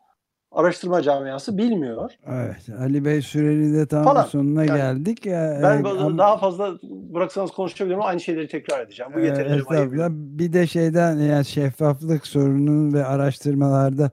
araştırma 0.55 1.03
camiası 1.03 1.59
bilmiyor. 1.59 2.11
Evet. 2.27 2.69
Ali 2.81 3.05
Bey 3.05 3.23
süreli 3.23 3.75
de 3.75 3.87
tam 3.87 4.05
Falan. 4.05 4.25
sonuna 4.25 4.65
yani, 4.65 4.79
geldik. 4.79 5.27
Ben 5.27 5.81
ee, 5.81 6.19
daha 6.19 6.39
fazla 6.39 6.79
bıraksanız 6.83 7.51
konuşabilirim 7.51 7.99
ama 7.99 8.09
aynı 8.09 8.21
şeyleri 8.21 8.49
tekrar 8.49 8.81
edeceğim. 8.81 9.13
Bu 9.15 9.21
yeterli. 9.21 9.63
Bir 10.11 10.53
de 10.53 10.67
şeyden 10.67 11.17
yani 11.17 11.45
şeffaflık 11.45 12.27
sorununun 12.27 12.93
ve 12.93 13.05
araştırmalarda 13.05 14.11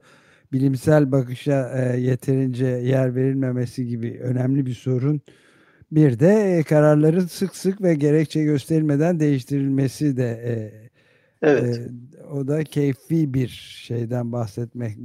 bilimsel 0.52 1.12
bakışa 1.12 1.70
e, 1.78 2.00
yeterince 2.00 2.66
yer 2.66 3.14
verilmemesi 3.14 3.86
gibi 3.86 4.20
önemli 4.22 4.66
bir 4.66 4.74
sorun. 4.74 5.20
Bir 5.92 6.18
de 6.18 6.56
e, 6.58 6.62
kararların 6.62 7.26
sık 7.26 7.56
sık 7.56 7.82
ve 7.82 7.94
gerekçe 7.94 8.44
gösterilmeden 8.44 9.20
değiştirilmesi 9.20 10.16
de 10.16 10.28
e, 10.28 10.81
evet. 11.42 11.78
E, 11.78 12.24
o 12.24 12.48
da 12.48 12.64
keyfi 12.64 13.34
bir 13.34 13.48
şeyden 13.86 14.32
bahsetmek 14.32 14.96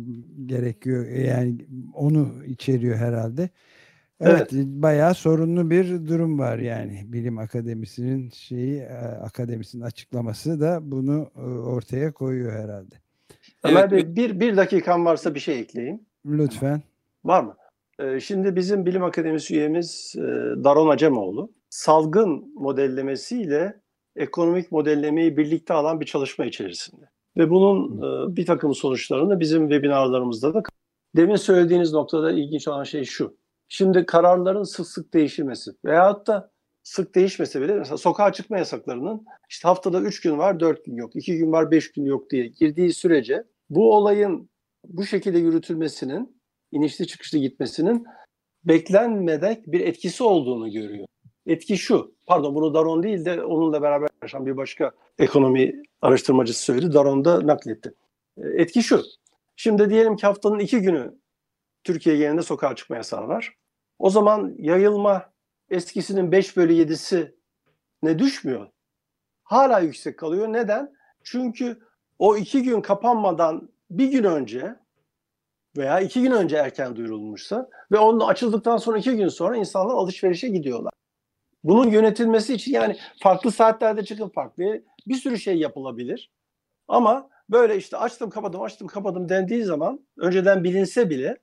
gerekiyor. 0.46 1.06
Yani 1.08 1.56
onu 1.94 2.46
içeriyor 2.46 2.96
herhalde. 2.96 3.50
Evet, 4.22 4.54
evet. 4.54 4.66
bayağı 4.66 5.14
sorunlu 5.14 5.70
bir 5.70 6.08
durum 6.08 6.40
var 6.40 6.58
yani. 6.58 7.02
Bilim 7.06 7.38
Akademisi'nin 7.38 8.30
şeyi 8.30 8.88
akademisinin 9.22 9.84
açıklaması 9.84 10.62
da 10.62 10.80
bunu 10.82 11.30
ortaya 11.66 12.12
koyuyor 12.12 12.52
herhalde. 12.52 12.96
Ömer 13.64 13.92
Bey 13.92 14.16
bir, 14.16 14.40
bir 14.40 14.58
dakikam 14.58 15.06
varsa 15.06 15.36
bir 15.36 15.40
şey 15.40 15.60
ekleyeyim. 15.60 16.00
Lütfen. 16.26 16.82
Var 17.24 17.44
mı? 17.44 17.56
Ee, 18.00 18.20
şimdi 18.20 18.56
bizim 18.56 18.86
Bilim 18.86 19.04
Akademisi 19.04 19.56
üyemiz 19.56 20.16
e, 20.18 20.22
Daron 20.64 20.90
Acemoğlu 20.90 21.52
salgın 21.70 22.54
modellemesiyle 22.56 23.82
ekonomik 24.18 24.72
modellemeyi 24.72 25.38
birlikte 25.38 25.74
alan 25.74 26.00
bir 26.00 26.06
çalışma 26.06 26.46
içerisinde. 26.46 27.06
Ve 27.38 27.50
bunun 27.50 27.98
e, 27.98 28.36
bir 28.36 28.46
takım 28.46 28.76
sonuçlarını 28.76 29.40
bizim 29.40 29.70
webinarlarımızda 29.70 30.54
da 30.54 30.64
demin 31.16 31.36
söylediğiniz 31.36 31.94
noktada 31.94 32.32
ilginç 32.32 32.68
olan 32.68 32.84
şey 32.84 33.04
şu. 33.04 33.38
Şimdi 33.70 34.06
kararların 34.06 34.64
sık 34.64 34.88
sık 34.88 35.14
değişilmesi 35.14 35.72
veyahut 35.86 36.28
da 36.28 36.52
sık 36.84 37.16
değişmese 37.16 37.62
bile 37.62 37.76
mesela 37.76 37.98
sokağa 37.98 38.34
çıkma 38.34 38.58
yasaklarının 38.58 39.26
işte 39.50 39.68
haftada 39.68 40.02
3 40.02 40.22
gün 40.22 40.38
var 40.38 40.60
4 40.60 40.86
gün 40.86 40.96
yok, 40.96 41.16
2 41.16 41.38
gün 41.38 41.52
var 41.52 41.72
5 41.72 41.92
gün 41.92 42.06
yok 42.06 42.30
diye 42.30 42.48
girdiği 42.48 42.94
sürece 42.94 43.44
bu 43.70 43.96
olayın 43.96 44.50
bu 44.88 45.06
şekilde 45.06 45.38
yürütülmesinin 45.38 46.42
inişli 46.72 47.08
çıkışlı 47.08 47.38
gitmesinin 47.38 48.06
beklenmedik 48.64 49.68
bir 49.68 49.80
etkisi 49.80 50.24
olduğunu 50.24 50.72
görüyor. 50.72 51.08
Etki 51.46 51.78
şu, 51.78 52.16
pardon 52.26 52.56
bunu 52.56 52.74
Daron 52.74 53.04
değil 53.04 53.26
de 53.26 53.44
onunla 53.44 53.82
beraber 53.82 54.07
yaşayan 54.24 54.46
bir 54.46 54.58
başka 54.58 54.92
ekonomi 55.20 55.84
araştırmacısı 56.02 56.64
söyledi. 56.64 56.94
Daron 56.94 57.26
da 57.26 57.48
nakletti. 57.48 57.94
E, 58.38 58.48
etki 58.48 58.84
şu, 58.84 59.02
şimdi 59.56 59.90
diyelim 59.90 60.16
ki 60.16 60.26
haftanın 60.28 60.60
iki 60.60 60.80
günü 60.80 61.16
Türkiye 61.84 62.18
genelinde 62.18 62.42
sokağa 62.42 62.76
çıkma 62.76 62.96
yasağı 62.96 63.28
var. 63.28 63.58
O 64.00 64.10
zaman 64.10 64.56
yayılma 64.60 65.32
eskisinin 65.70 66.32
5 66.32 66.58
bölü 66.58 66.74
7'si 66.74 67.36
ne 68.04 68.20
düşmüyor. 68.20 68.68
Hala 69.44 69.80
yüksek 69.80 70.20
kalıyor. 70.20 70.48
Neden? 70.48 70.96
Çünkü 71.24 71.80
o 72.20 72.38
iki 72.38 72.64
gün 72.64 72.82
kapanmadan 72.82 73.70
bir 73.90 74.08
gün 74.08 74.24
önce 74.24 74.76
veya 75.78 76.00
iki 76.00 76.22
gün 76.22 76.32
önce 76.32 76.58
erken 76.58 76.96
duyurulmuşsa 76.96 77.70
ve 77.92 77.98
onun 77.98 78.20
açıldıktan 78.20 78.78
sonra 78.78 78.98
iki 78.98 79.16
gün 79.16 79.28
sonra 79.28 79.58
insanlar 79.58 79.94
alışverişe 79.94 80.48
gidiyorlar. 80.48 80.94
Bunun 81.64 81.92
yönetilmesi 81.92 82.54
için 82.54 82.74
yani 82.74 82.98
farklı 83.20 83.52
saatlerde 83.52 84.06
çıkın 84.06 84.30
farklı 84.30 84.84
bir 85.08 85.16
sürü 85.16 85.40
şey 85.40 85.58
yapılabilir. 85.58 86.32
Ama 86.88 87.30
böyle 87.50 87.78
işte 87.78 87.98
açtım 87.98 88.30
kapadım 88.30 88.62
açtım 88.62 88.88
kapadım 88.88 89.30
dendiği 89.30 89.64
zaman 89.64 90.08
önceden 90.18 90.64
bilinse 90.64 91.10
bile 91.10 91.38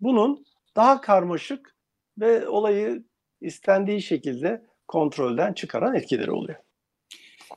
bunun 0.00 0.44
daha 0.76 1.00
karmaşık 1.00 1.76
ve 2.18 2.48
olayı 2.48 3.04
istendiği 3.40 4.02
şekilde 4.02 4.66
kontrolden 4.88 5.52
çıkaran 5.52 5.94
etkileri 5.94 6.30
oluyor. 6.30 6.58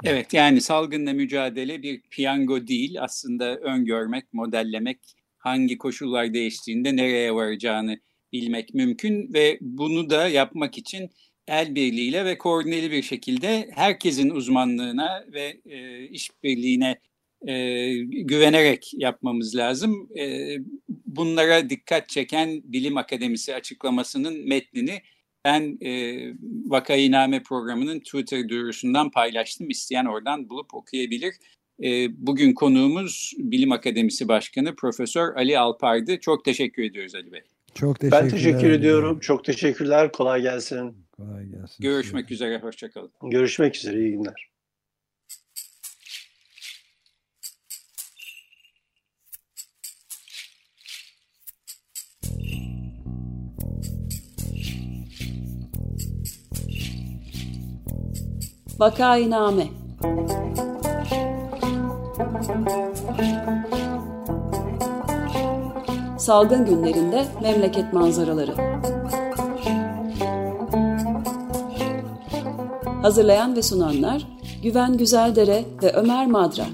Evet 0.04 0.34
yani 0.34 0.62
salgınla 0.62 1.14
mücadele 1.14 1.84
bir 1.84 2.02
piyango 2.02 2.68
değil 2.68 3.04
aslında 3.04 3.56
öngörmek, 3.56 4.34
modellemek, 4.34 5.00
hangi 5.38 5.78
koşullar 5.78 6.34
değiştiğinde 6.34 6.96
nereye 6.96 7.36
varacağını 7.36 8.00
bilmek 8.34 8.74
mümkün 8.74 9.34
ve 9.34 9.58
bunu 9.62 10.10
da 10.10 10.28
yapmak 10.28 10.78
için 10.78 11.10
el 11.50 11.76
birliğiyle 11.76 12.26
ve 12.26 12.38
koordineli 12.38 12.92
bir 12.92 13.02
şekilde 13.04 13.70
herkesin 13.76 14.30
uzmanlığına 14.30 15.26
ve 15.34 15.58
e, 15.66 16.04
işbirliğine 16.04 17.00
e, 17.48 17.94
güvenerek 18.04 18.92
yapmamız 18.94 19.56
lazım. 19.56 20.10
E, 20.20 20.56
bunlara 21.06 21.70
dikkat 21.70 22.10
çeken 22.10 22.62
Bilim 22.64 22.98
Akademisi 22.98 23.56
açıklamasının 23.56 24.48
metnini 24.48 25.02
ben 25.46 25.78
e, 25.82 26.18
Vakayiname 26.68 27.44
programının 27.44 28.00
Twitter 28.00 28.50
duyurusundan 28.50 29.12
paylaştım. 29.12 29.70
İsteyen 29.70 30.06
oradan 30.06 30.50
bulup 30.50 30.74
okuyabilir. 30.74 31.36
E, 31.84 32.08
bugün 32.28 32.54
konuğumuz 32.54 33.34
Bilim 33.38 33.72
Akademisi 33.72 34.28
Başkanı 34.28 34.76
Profesör 34.76 35.36
Ali 35.36 35.60
Alpar'dı. 35.60 36.20
Çok 36.20 36.46
teşekkür 36.46 36.84
ediyoruz 36.84 37.16
Ali 37.16 37.32
Bey. 37.32 37.42
Çok 37.76 38.00
teşekkür 38.00 38.24
Ben 38.24 38.30
teşekkür 38.30 38.72
ediyorum. 38.72 39.20
Çok 39.20 39.46
teşekkürler. 39.46 40.12
Kolay 40.12 40.42
gelsin. 40.42 41.09
Kolay 41.20 41.46
gelsin. 41.46 41.84
Görüşmek 41.84 42.32
üzere. 42.32 42.60
Hoşçakalın. 42.60 43.12
Görüşmek 43.24 43.76
üzere. 43.76 44.00
İyi 44.00 44.12
günler. 44.12 44.50
Vakainame 58.80 59.68
Salgın 66.18 66.66
günlerinde 66.66 67.26
memleket 67.42 67.94
manzaraları 67.94 68.54
Hazırlayan 73.02 73.56
ve 73.56 73.62
sunanlar 73.62 74.28
Güven 74.64 74.98
Güzeldere 74.98 75.66
ve 75.84 75.94
Ömer 75.94 76.28
Madra. 76.28 76.66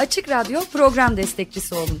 Açık 0.00 0.28
Radyo 0.28 0.60
program 0.72 1.16
destekçisi 1.16 1.74
olun. 1.74 2.00